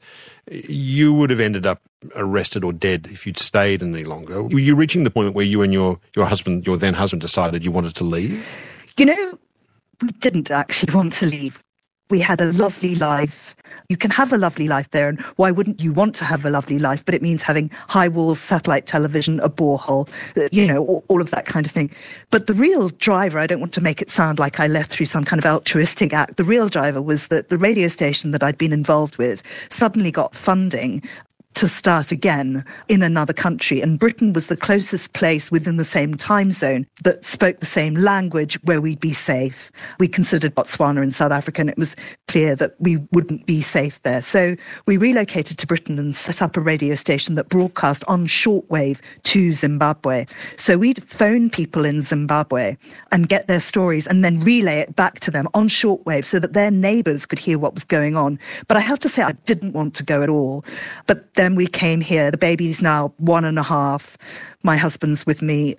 [0.50, 1.82] you would have ended up
[2.16, 4.42] arrested or dead if you'd stayed any longer.
[4.42, 7.64] Were you reaching the point where you and your, your husband, your then husband, decided
[7.64, 8.48] you wanted to leave?
[8.98, 9.40] You know,
[10.02, 11.64] we didn't actually want to leave.
[12.10, 13.56] We had a lovely life.
[13.88, 16.50] You can have a lovely life there, and why wouldn't you want to have a
[16.50, 17.06] lovely life?
[17.06, 21.22] But it means having high walls, satellite television, a borehole, uh, you know, all, all
[21.22, 21.90] of that kind of thing.
[22.30, 25.06] But the real driver, I don't want to make it sound like I left through
[25.06, 26.36] some kind of altruistic act.
[26.36, 30.36] The real driver was that the radio station that I'd been involved with suddenly got
[30.36, 31.02] funding
[31.54, 33.82] to start again in another country.
[33.82, 37.96] And Britain was the closest place within the same time zone that spoke the same
[37.96, 39.72] language where we'd be safe.
[40.00, 41.96] We considered Botswana and South Africa, and it was
[42.28, 44.22] clear that we wouldn't be safe there.
[44.22, 49.00] So we relocated to Britain and set up a radio station that broadcast on shortwave
[49.24, 50.26] to Zimbabwe.
[50.58, 52.78] So we'd phone people in Zimbabwe
[53.12, 56.54] and get their stories and then relay it back to them on shortwave so that
[56.54, 58.40] their neighbors could hear what was going on.
[58.68, 60.64] But I have to say, I didn't want to go at all.
[61.08, 62.30] But then we came here.
[62.30, 64.18] The baby's now one and a half.
[64.64, 65.76] My husband's with me.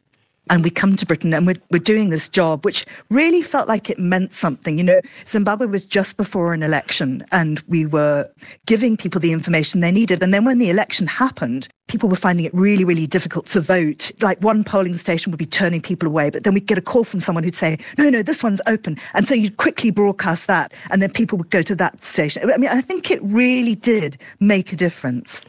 [0.50, 3.88] And we come to Britain and we're, we're doing this job, which really felt like
[3.88, 4.76] it meant something.
[4.76, 8.28] You know, Zimbabwe was just before an election and we were
[8.66, 10.22] giving people the information they needed.
[10.22, 14.10] And then when the election happened, people were finding it really, really difficult to vote.
[14.20, 17.04] Like one polling station would be turning people away, but then we'd get a call
[17.04, 18.98] from someone who'd say, no, no, this one's open.
[19.14, 22.50] And so you'd quickly broadcast that and then people would go to that station.
[22.50, 25.44] I mean, I think it really did make a difference.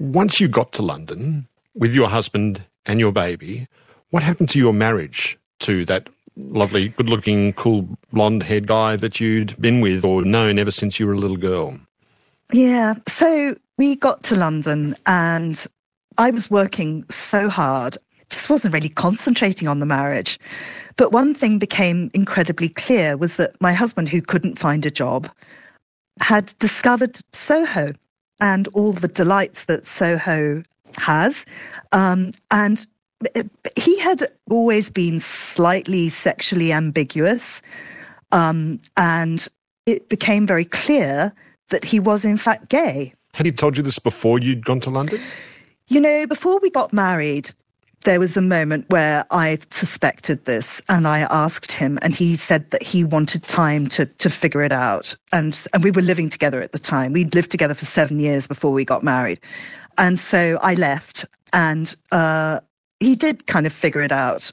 [0.00, 3.68] Once you got to London with your husband and your baby,
[4.14, 9.18] what happened to your marriage to that lovely, good looking, cool, blonde haired guy that
[9.18, 11.76] you'd been with or known ever since you were a little girl?
[12.52, 12.94] Yeah.
[13.08, 15.66] So we got to London and
[16.16, 17.98] I was working so hard,
[18.30, 20.38] just wasn't really concentrating on the marriage.
[20.94, 25.28] But one thing became incredibly clear was that my husband, who couldn't find a job,
[26.20, 27.94] had discovered Soho
[28.40, 30.62] and all the delights that Soho
[30.98, 31.44] has.
[31.90, 32.86] Um, and
[33.76, 37.62] he had always been slightly sexually ambiguous.
[38.32, 39.46] Um, and
[39.86, 41.32] it became very clear
[41.70, 43.14] that he was, in fact, gay.
[43.34, 45.20] Had he told you this before you'd gone to London?
[45.88, 47.50] You know, before we got married,
[48.04, 52.70] there was a moment where I suspected this and I asked him and he said
[52.70, 55.16] that he wanted time to, to figure it out.
[55.32, 57.12] And, and we were living together at the time.
[57.12, 59.40] We'd lived together for seven years before we got married.
[59.98, 62.60] And so I left and, uh,
[63.00, 64.50] he did kind of figure it out.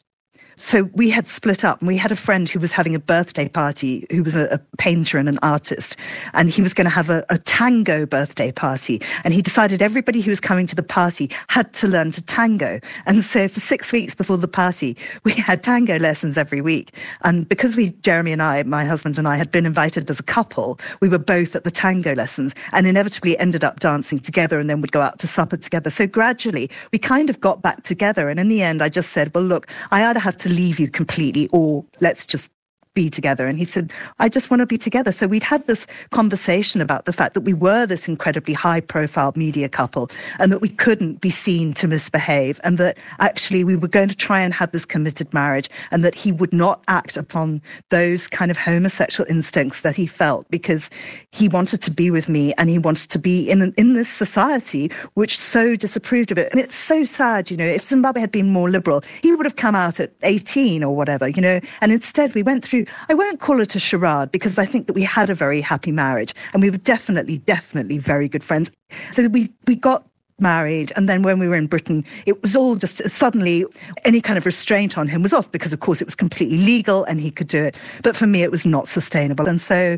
[0.61, 3.49] So we had split up and we had a friend who was having a birthday
[3.49, 5.97] party who was a, a painter and an artist.
[6.33, 9.01] And he was going to have a, a, tango birthday party.
[9.23, 12.79] And he decided everybody who was coming to the party had to learn to tango.
[13.07, 16.95] And so for six weeks before the party, we had tango lessons every week.
[17.23, 20.23] And because we, Jeremy and I, my husband and I, had been invited as a
[20.23, 24.69] couple, we were both at the tango lessons and inevitably ended up dancing together and
[24.69, 25.89] then would go out to supper together.
[25.89, 28.29] So gradually we kind of got back together.
[28.29, 30.89] And in the end, I just said, well, look, I either have to leave you
[30.89, 32.51] completely or let's just
[32.93, 33.45] be together.
[33.45, 35.11] And he said, I just want to be together.
[35.11, 39.31] So we'd had this conversation about the fact that we were this incredibly high profile
[39.35, 43.87] media couple and that we couldn't be seen to misbehave and that actually we were
[43.87, 47.61] going to try and have this committed marriage and that he would not act upon
[47.89, 50.89] those kind of homosexual instincts that he felt because
[51.31, 54.91] he wanted to be with me and he wanted to be in, in this society
[55.13, 56.51] which so disapproved of it.
[56.51, 59.55] And it's so sad, you know, if Zimbabwe had been more liberal, he would have
[59.55, 63.39] come out at 18 or whatever, you know, and instead we went through I won't
[63.39, 66.61] call it a charade because I think that we had a very happy marriage and
[66.61, 68.71] we were definitely, definitely very good friends.
[69.11, 70.05] So we, we got
[70.39, 73.63] married and then when we were in britain it was all just suddenly
[74.05, 77.03] any kind of restraint on him was off because of course it was completely legal
[77.03, 77.77] and he could do it.
[78.01, 79.47] But for me it was not sustainable.
[79.47, 79.97] And so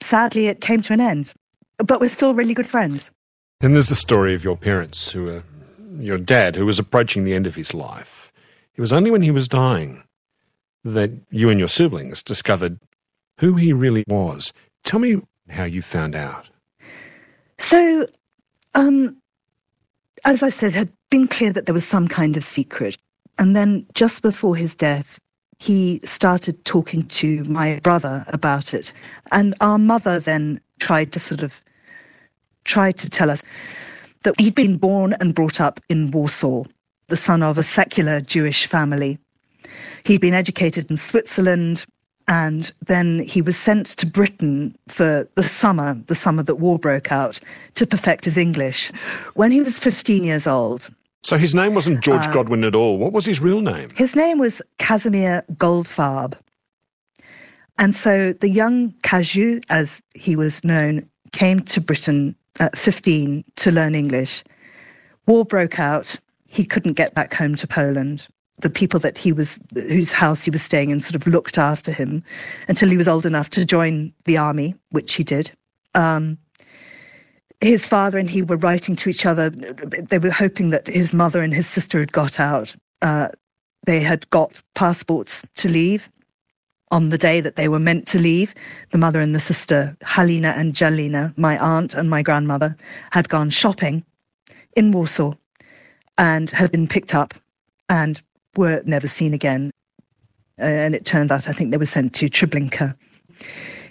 [0.00, 1.32] sadly it came to an end.
[1.78, 3.10] But we're still really good friends.
[3.60, 5.42] Then there's the story of your parents who were
[5.98, 8.32] your dad who was approaching the end of his life.
[8.74, 10.02] It was only when he was dying
[10.84, 12.78] that you and your siblings discovered
[13.40, 14.52] who he really was.
[14.84, 16.48] Tell me how you found out.
[17.58, 18.06] So,
[18.74, 19.16] um,
[20.24, 22.96] as I said, it had been clear that there was some kind of secret.
[23.38, 25.18] And then just before his death,
[25.58, 28.92] he started talking to my brother about it.
[29.32, 31.62] And our mother then tried to sort of
[32.64, 33.42] try to tell us
[34.24, 36.64] that he'd been born and brought up in Warsaw,
[37.08, 39.18] the son of a secular Jewish family
[40.04, 41.84] He'd been educated in Switzerland,
[42.28, 47.12] and then he was sent to Britain for the summer, the summer that war broke
[47.12, 47.38] out,
[47.74, 48.90] to perfect his English.
[49.34, 50.88] When he was 15 years old,
[51.22, 52.98] So his name wasn't George Uh, Godwin at all.
[52.98, 53.88] What was his real name?
[53.94, 56.34] his name was Casimir Goldfarb.
[57.78, 63.70] And so the young Caju, as he was known, came to Britain at 15 to
[63.72, 64.44] learn English.
[65.26, 66.16] War broke out.
[66.46, 68.28] He couldn't get back home to Poland.
[68.60, 71.90] The people that he was, whose house he was staying in, sort of looked after
[71.92, 72.22] him
[72.68, 75.50] until he was old enough to join the army, which he did.
[75.94, 76.38] Um,
[77.60, 79.50] his father and he were writing to each other.
[79.50, 82.74] They were hoping that his mother and his sister had got out.
[83.02, 83.28] Uh,
[83.86, 86.10] they had got passports to leave
[86.90, 88.54] on the day that they were meant to leave.
[88.90, 92.76] The mother and the sister, Halina and Jalina, my aunt and my grandmother,
[93.10, 94.04] had gone shopping
[94.76, 95.34] in Warsaw
[96.18, 97.34] and had been picked up
[97.88, 98.22] and
[98.56, 99.70] were never seen again.
[100.58, 102.96] And it turns out, I think they were sent to Treblinka.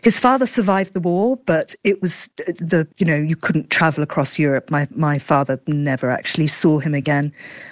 [0.04, 4.04] His father survived the war, but it was uh, the you know you couldn't travel
[4.04, 4.70] across Europe.
[4.70, 7.32] My my father never actually saw him again,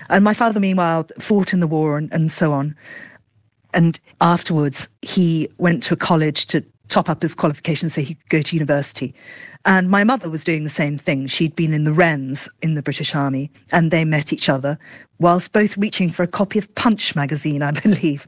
[0.10, 2.74] and my father meanwhile fought in the war and, and so on.
[3.74, 8.30] And afterwards, he went to a college to top up his qualifications so he could
[8.30, 9.16] go to university.
[9.66, 11.28] And my mother was doing the same thing.
[11.28, 14.78] She'd been in the Wrens in the British Army, and they met each other
[15.22, 18.28] whilst both reaching for a copy of Punch magazine, I believe.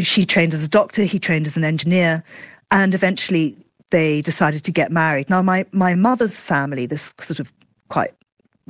[0.00, 2.22] She trained as a doctor, he trained as an engineer,
[2.70, 3.58] and eventually
[3.90, 5.28] they decided to get married.
[5.28, 7.52] Now, my, my mother's family, this sort of
[7.88, 8.12] quite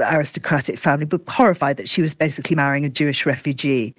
[0.01, 3.95] aristocratic family, were horrified that she was basically marrying a Jewish refugee.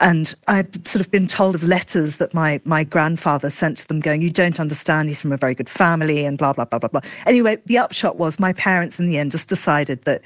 [0.00, 4.00] And I've sort of been told of letters that my, my grandfather sent to them
[4.00, 6.88] going, You don't understand, he's from a very good family, and blah, blah, blah, blah,
[6.88, 7.02] blah.
[7.26, 10.22] Anyway, the upshot was my parents in the end just decided that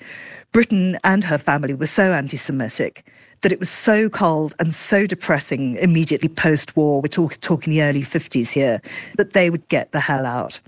[0.53, 3.05] Britain and her family were so anti Semitic
[3.45, 7.83] that it was so cold and so depressing immediately post war, we're talk, talking the
[7.83, 8.81] early 50s here,
[9.19, 10.59] that they would get the hell out.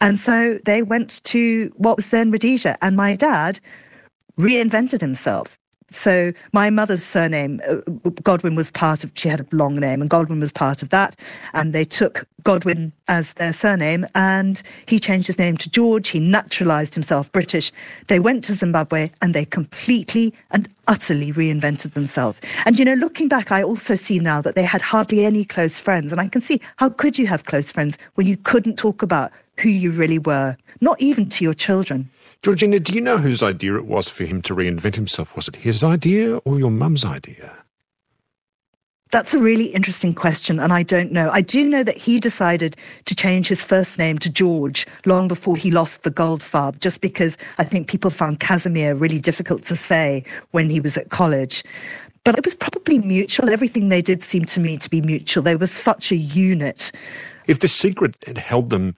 [0.00, 3.58] And so they went to what was then Rhodesia, and my dad
[4.38, 5.58] reinvented himself.
[5.92, 7.76] So my mother's surname, uh,
[8.22, 9.10] Godwin, was part of.
[9.14, 11.16] She had a long name, and Godwin was part of that.
[11.54, 16.08] And they took Godwin as their surname, and he changed his name to George.
[16.08, 17.70] He naturalized himself British.
[18.08, 22.40] They went to Zimbabwe, and they completely and utterly reinvented themselves.
[22.66, 25.78] And you know, looking back, I also see now that they had hardly any close
[25.78, 29.02] friends, and I can see how could you have close friends when you couldn't talk
[29.02, 32.10] about who you really were, not even to your children.
[32.42, 35.36] Georgina, do you know whose idea it was for him to reinvent himself?
[35.36, 37.56] Was it his idea or your mum's idea?
[39.12, 41.30] That's a really interesting question, and I don't know.
[41.30, 45.54] I do know that he decided to change his first name to George long before
[45.54, 50.24] he lost the Goldfarb, just because I think people found Casimir really difficult to say
[50.50, 51.62] when he was at college.
[52.24, 53.50] But it was probably mutual.
[53.50, 55.44] Everything they did seemed to me to be mutual.
[55.44, 56.90] They were such a unit.
[57.46, 58.96] If the secret had held them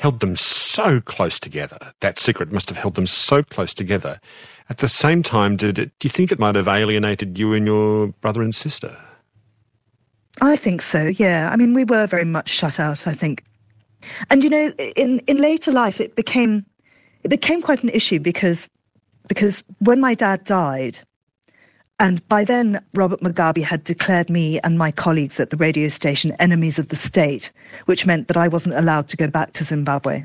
[0.00, 4.18] held them so close together, that secret must have held them so close together.
[4.70, 7.66] At the same time, did it, do you think it might have alienated you and
[7.66, 8.96] your brother and sister?
[10.40, 11.50] I think so, yeah.
[11.52, 13.44] I mean, we were very much shut out, I think.
[14.30, 16.64] And you know, in, in later life, it became
[17.22, 18.70] it became quite an issue because
[19.28, 20.98] because when my dad died,
[22.00, 26.32] and by then Robert Mugabe had declared me and my colleagues at the radio station
[26.40, 27.52] enemies of the state,
[27.84, 30.24] which meant that I wasn't allowed to go back to Zimbabwe.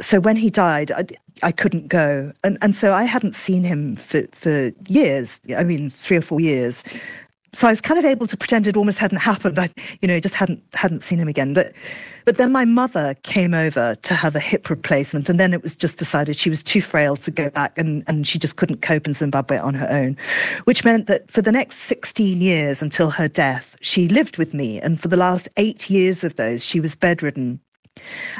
[0.00, 1.04] So when he died, I,
[1.42, 5.40] I couldn't go, and and so I hadn't seen him for for years.
[5.56, 6.82] I mean, three or four years
[7.54, 9.58] so I was kind of able to pretend it almost hadn't happened.
[9.58, 9.70] I,
[10.02, 11.54] you know, just hadn't hadn't seen him again.
[11.54, 11.72] But
[12.24, 15.74] but then my mother came over to have a hip replacement, and then it was
[15.74, 19.06] just decided she was too frail to go back, and and she just couldn't cope
[19.06, 20.16] in Zimbabwe on her own,
[20.64, 24.80] which meant that for the next sixteen years until her death, she lived with me,
[24.80, 27.60] and for the last eight years of those, she was bedridden,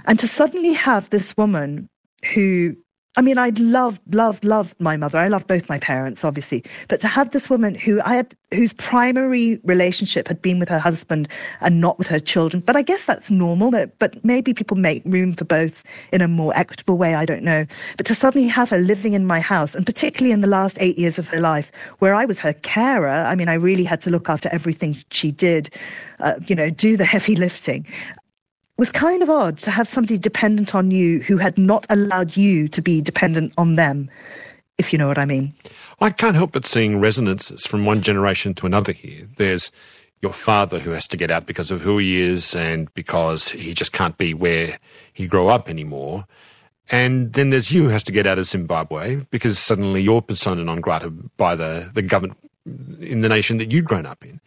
[0.07, 1.89] and to suddenly have this woman
[2.35, 2.77] who
[3.19, 5.19] I mean, I'd loved, loved, loved my mother.
[5.19, 6.63] I love both my parents, obviously.
[6.87, 10.79] But to have this woman who I had, whose primary relationship had been with her
[10.79, 11.27] husband
[11.61, 12.63] and not with her children.
[12.65, 13.73] But I guess that's normal.
[13.73, 17.17] But maybe people make room for both in a more equitable way.
[17.17, 17.67] I don't know.
[17.97, 20.97] But to suddenly have her living in my house, and particularly in the last eight
[20.97, 23.09] years of her life, where I was her carer.
[23.11, 25.75] I mean, I really had to look after everything she did.
[26.21, 27.85] Uh, you know, do the heavy lifting
[28.79, 32.69] was kind of odd to have somebody dependent on you who had not allowed you
[32.69, 34.09] to be dependent on them,
[34.79, 35.53] if you know what I mean.
[36.01, 39.29] I can't help but seeing resonances from one generation to another here.
[39.37, 39.73] There's
[40.23, 43.75] your father who has to get out because of who he is and because he
[43.75, 44.79] just can't be where
[45.13, 46.25] he grew up anymore.
[46.91, 50.65] And then there's you who has to get out of Zimbabwe because suddenly you're persona
[50.65, 52.39] non grata by the, the government
[53.01, 54.41] in the nation that you'd grown up in.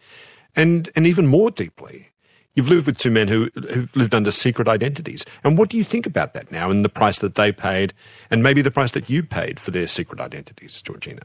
[0.56, 2.08] And, and even more deeply,
[2.54, 5.24] you've lived with two men who, who've lived under secret identities.
[5.44, 7.92] And what do you think about that now and the price that they paid
[8.30, 11.22] and maybe the price that you paid for their secret identities, Georgina?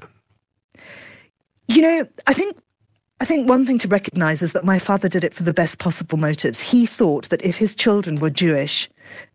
[1.67, 2.57] You know, I think
[3.19, 5.79] I think one thing to recognize is that my father did it for the best
[5.79, 6.61] possible motives.
[6.61, 8.87] He thought that if his children were Jewish,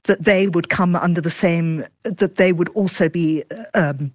[0.04, 3.42] that they would come under the same, that they would also be
[3.74, 4.12] um,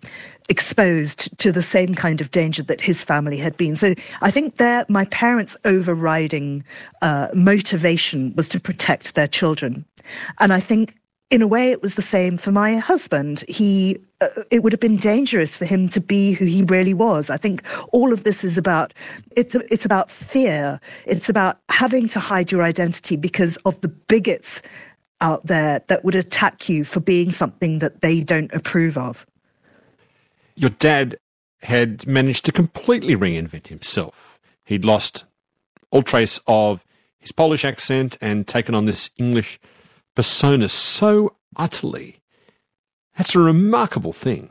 [0.48, 3.76] exposed to the same kind of danger that his family had been.
[3.76, 6.64] So I think there, my parents' overriding
[7.02, 9.84] uh, motivation was to protect their children.
[10.40, 10.96] And I think
[11.30, 13.44] in a way, it was the same for my husband.
[13.50, 17.30] He, uh, it would have been dangerous for him to be who he really was.
[17.30, 18.94] I think all of this is about
[19.36, 20.80] it's it's about fear.
[21.06, 24.62] It's about having to hide your identity because of the bigots
[25.20, 29.26] out there that would attack you for being something that they don't approve of.
[30.56, 31.18] Your dad
[31.64, 34.40] had managed to completely reinvent himself.
[34.64, 35.26] He'd lost
[35.92, 36.86] all trace of
[37.20, 39.60] his Polish accent and taken on this English
[40.18, 42.20] persona so utterly.
[43.18, 44.50] That's a remarkable thing.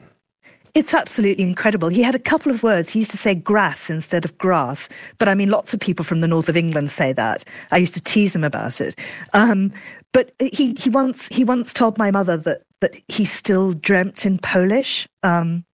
[0.75, 1.89] It's absolutely incredible.
[1.89, 2.89] He had a couple of words.
[2.89, 4.89] He used to say grass instead of grass.
[5.19, 7.45] But I mean, lots of people from the north of England say that.
[7.73, 8.97] I used to tease him about it.
[9.33, 9.73] Um,
[10.13, 14.39] but he, he once he once told my mother that that he still dreamt in
[14.39, 15.09] Polish.
[15.25, 15.65] Um,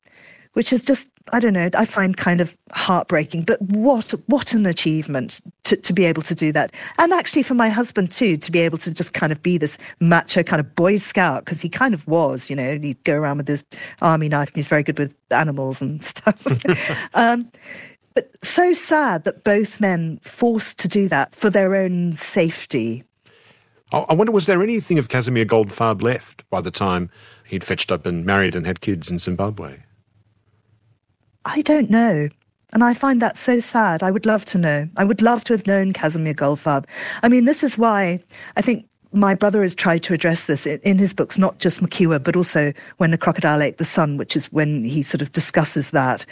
[0.54, 1.70] which is just I don't know.
[1.74, 3.44] I find kind of heartbreaking.
[3.44, 7.54] But what what an achievement to to be able to do that, and actually for
[7.54, 10.74] my husband too, to be able to just kind of be this macho kind of
[10.74, 12.50] boy scout because he kind of was.
[12.50, 13.64] You know, he'd go around with his
[14.00, 16.44] army knife, and he's very good with animals and stuff.
[17.14, 17.50] um,
[18.14, 23.04] but so sad that both men forced to do that for their own safety.
[23.92, 27.10] I wonder, was there anything of Casimir Goldfarb left by the time
[27.44, 29.80] he'd fetched up and married and had kids in Zimbabwe?
[31.44, 32.28] I don't know.
[32.72, 34.02] And I find that so sad.
[34.02, 34.88] I would love to know.
[34.96, 36.86] I would love to have known Casimir Goldfarb.
[37.22, 38.22] I mean, this is why
[38.56, 42.22] I think my brother has tried to address this in his books, not just Mukiwa,
[42.22, 45.90] but also When the Crocodile Ate the Sun, which is when he sort of discusses
[45.90, 46.24] that,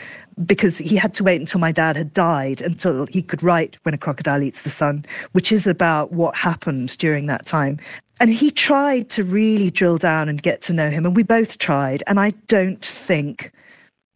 [0.47, 3.95] because he had to wait until my dad had died until he could write When
[3.95, 7.79] a Crocodile Eats the Sun, which is about what happened during that time.
[8.19, 11.59] And he tried to really drill down and get to know him, and we both
[11.59, 12.03] tried.
[12.07, 13.53] And I don't think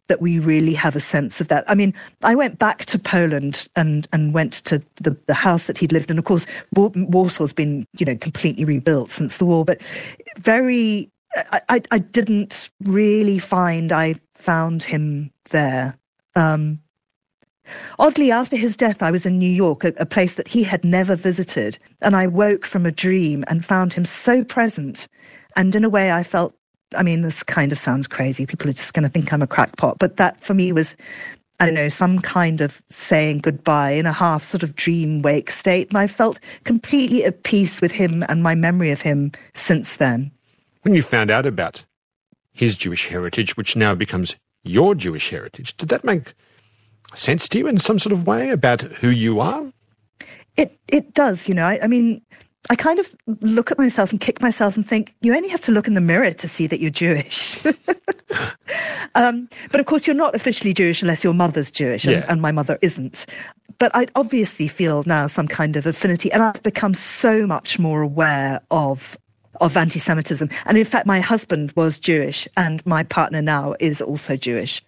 [0.09, 1.65] that we really have a sense of that.
[1.69, 5.79] I mean, I went back to Poland and, and went to the, the house that
[5.79, 6.19] he'd lived in.
[6.19, 9.81] Of course, Warsaw's been, you know, completely rebuilt since the war, but
[10.37, 11.11] very,
[11.69, 15.97] I, I, didn't really find I found him there.
[16.37, 16.81] Um,
[17.99, 20.85] Oddly, after his death, I was in New York, a, a, place that he had
[20.85, 25.09] never visited, and I woke from a dream and found him so present.
[25.57, 26.55] And in a way, I felt
[26.97, 28.47] I mean, this kind of sounds crazy.
[28.47, 29.99] People are just going to think I'm a crackpot.
[29.99, 30.97] But that for me was,
[31.61, 35.51] I don't know, some kind of saying goodbye in a half sort of dream wake
[35.51, 35.89] state.
[35.89, 40.31] And I felt completely at peace with him and my memory of him since then.
[40.83, 41.85] When you found out about
[42.53, 46.35] his Jewish heritage, which now becomes your Jewish heritage, did that make
[47.15, 49.73] sense to you in some sort of way about who you are?
[50.57, 51.65] It it does, you know.
[51.65, 52.23] I, I mean,
[52.71, 55.73] I kind of look at myself and kick myself and think, you only have to
[55.73, 57.59] look in the mirror to see that you're Jewish.
[59.15, 62.27] um, but of course, you're not officially Jewish unless your mother's Jewish, and, yeah.
[62.29, 63.27] and my mother isn't.
[63.79, 68.03] But I obviously feel now some kind of affinity, and I've become so much more
[68.03, 69.19] aware of
[69.61, 70.49] of anti-Semitism.
[70.67, 74.83] And in fact, my husband was Jewish, and my partner now is also Jewish.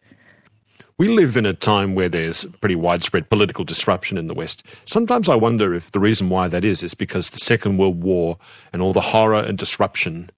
[0.99, 4.63] We live in a time where there's pretty widespread political disruption in the West.
[4.87, 8.39] Sometimes I wonder if the reason why that is is because the Second World War
[8.73, 10.31] and all the horror and disruption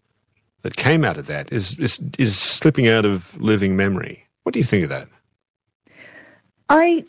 [0.63, 4.27] that came out of that is, is, is slipping out of living memory.
[4.43, 5.09] What do you think of that?
[6.69, 7.05] I,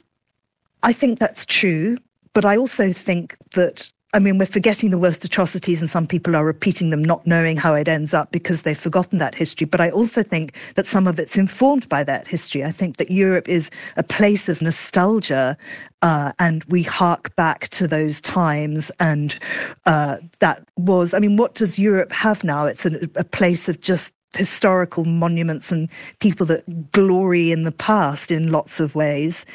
[0.83, 1.97] I think that's true,
[2.33, 6.35] but I also think that I mean, we're forgetting the worst atrocities, and some people
[6.35, 9.65] are repeating them, not knowing how it ends up because they've forgotten that history.
[9.65, 12.63] But I also think that some of it's informed by that history.
[12.63, 15.55] I think that Europe is a place of nostalgia,
[16.01, 18.91] uh, and we hark back to those times.
[18.99, 19.37] And
[19.85, 22.65] uh, that was, I mean, what does Europe have now?
[22.65, 28.31] It's a, a place of just historical monuments and people that glory in the past
[28.31, 29.45] in lots of ways.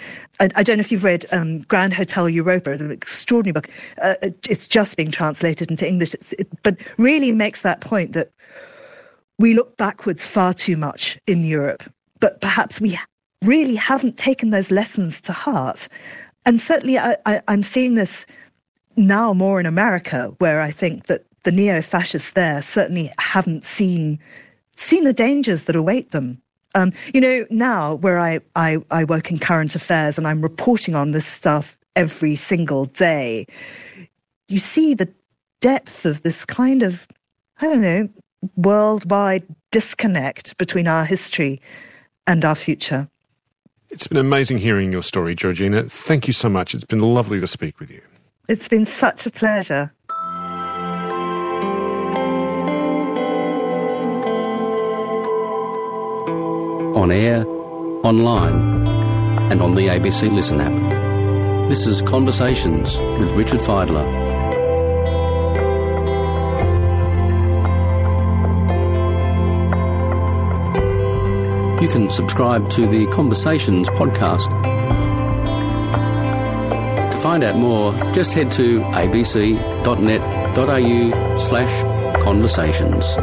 [0.40, 3.70] I, I don't know if you've read um, Grand Hotel Europa, an extraordinary book.
[4.02, 4.16] Uh,
[4.48, 8.30] it's just being translated into English, it, but really makes that point that
[9.38, 11.84] we look backwards far too much in Europe,
[12.20, 12.98] but perhaps we
[13.42, 15.88] really haven't taken those lessons to heart.
[16.46, 18.26] And certainly, I, I, I'm seeing this
[18.96, 24.18] now more in America, where I think that the neo fascists there certainly haven't seen
[24.76, 26.40] seen the dangers that await them.
[26.74, 30.94] Um, you know, now where I, I, I work in current affairs and I'm reporting
[30.94, 33.46] on this stuff every single day,
[34.48, 35.08] you see the
[35.60, 37.06] depth of this kind of,
[37.60, 38.08] I don't know,
[38.56, 41.60] worldwide disconnect between our history
[42.26, 43.08] and our future.
[43.90, 45.84] It's been amazing hearing your story, Georgina.
[45.84, 46.74] Thank you so much.
[46.74, 48.02] It's been lovely to speak with you.
[48.48, 49.93] It's been such a pleasure.
[56.94, 57.44] On air,
[58.04, 58.86] online,
[59.50, 61.68] and on the ABC Listen app.
[61.68, 64.24] This is Conversations with Richard Fidler.
[71.84, 74.48] you can subscribe to the Conversations podcast.
[77.12, 79.58] To find out more, just head to abc.net.au
[81.36, 81.82] slash
[82.22, 83.18] conversations.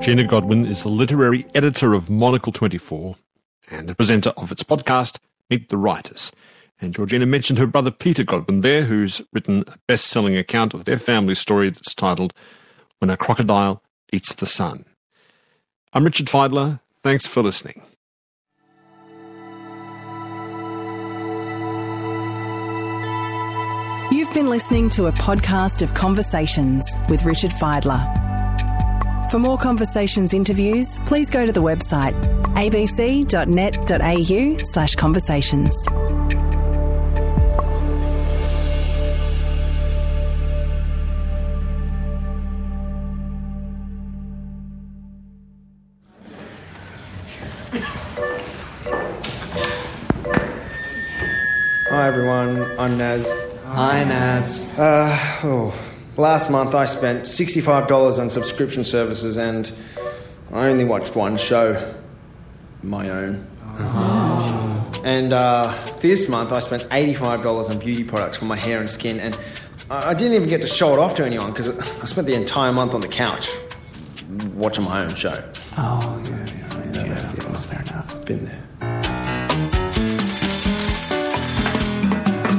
[0.00, 3.16] Georgina Godwin is the literary editor of Monocle 24
[3.70, 5.18] and the presenter of its podcast,
[5.50, 6.32] Meet the Writers.
[6.80, 10.86] And Georgina mentioned her brother Peter Godwin there, who's written a best selling account of
[10.86, 12.32] their family story that's titled
[12.98, 14.86] When a Crocodile Eats the Sun.
[15.92, 16.80] I'm Richard Fidler.
[17.04, 17.82] Thanks for listening.
[24.10, 28.19] You've been listening to a podcast of Conversations with Richard Fidler.
[29.30, 32.20] For more Conversations interviews, please go to the website
[32.54, 33.28] abc.net.au
[34.64, 35.86] slash conversations.
[51.88, 53.28] Hi everyone, I'm Naz.
[53.64, 54.76] Hi Naz.
[54.76, 55.89] Uh, oh,
[56.20, 59.70] last month I spent $65 on subscription services and
[60.52, 61.94] I only watched one show
[62.82, 63.46] my own.
[63.78, 65.02] Oh.
[65.04, 69.18] And uh, this month I spent $85 on beauty products for my hair and skin,
[69.18, 69.38] and
[69.88, 72.72] I didn't even get to show it off to anyone because I spent the entire
[72.72, 73.50] month on the couch
[74.54, 75.42] watching my own show.
[75.78, 78.24] Oh, yeah, yeah, yeah, yeah, yeah fair enough.
[78.24, 78.69] Been there.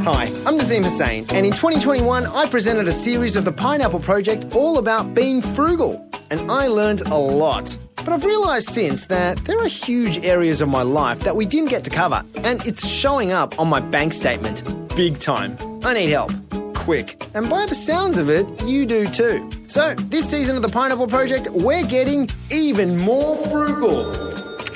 [0.04, 4.56] Hi, I'm Nazim Hussain, and in 2021 I presented a series of the Pineapple Project
[4.56, 7.78] all about being frugal, and I learned a lot.
[7.97, 11.70] But I've realised since that there are huge areas of my life that we didn't
[11.70, 14.64] get to cover, and it's showing up on my bank statement.
[14.95, 15.56] Big time.
[15.84, 16.32] I need help.
[16.74, 17.24] Quick.
[17.36, 19.47] And by the sounds of it, you do too.
[19.68, 24.12] So, this season of the Pineapple Project, we're getting even more frugal.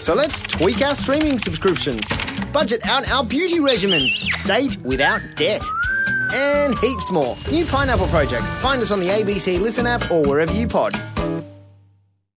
[0.06, 2.08] So let's tweak our streaming subscriptions,
[2.56, 5.62] budget out our beauty regimens, date without debt,
[6.34, 7.36] and heaps more.
[7.52, 8.44] New Pineapple Project.
[8.62, 10.94] Find us on the ABC Listen app or wherever you pod.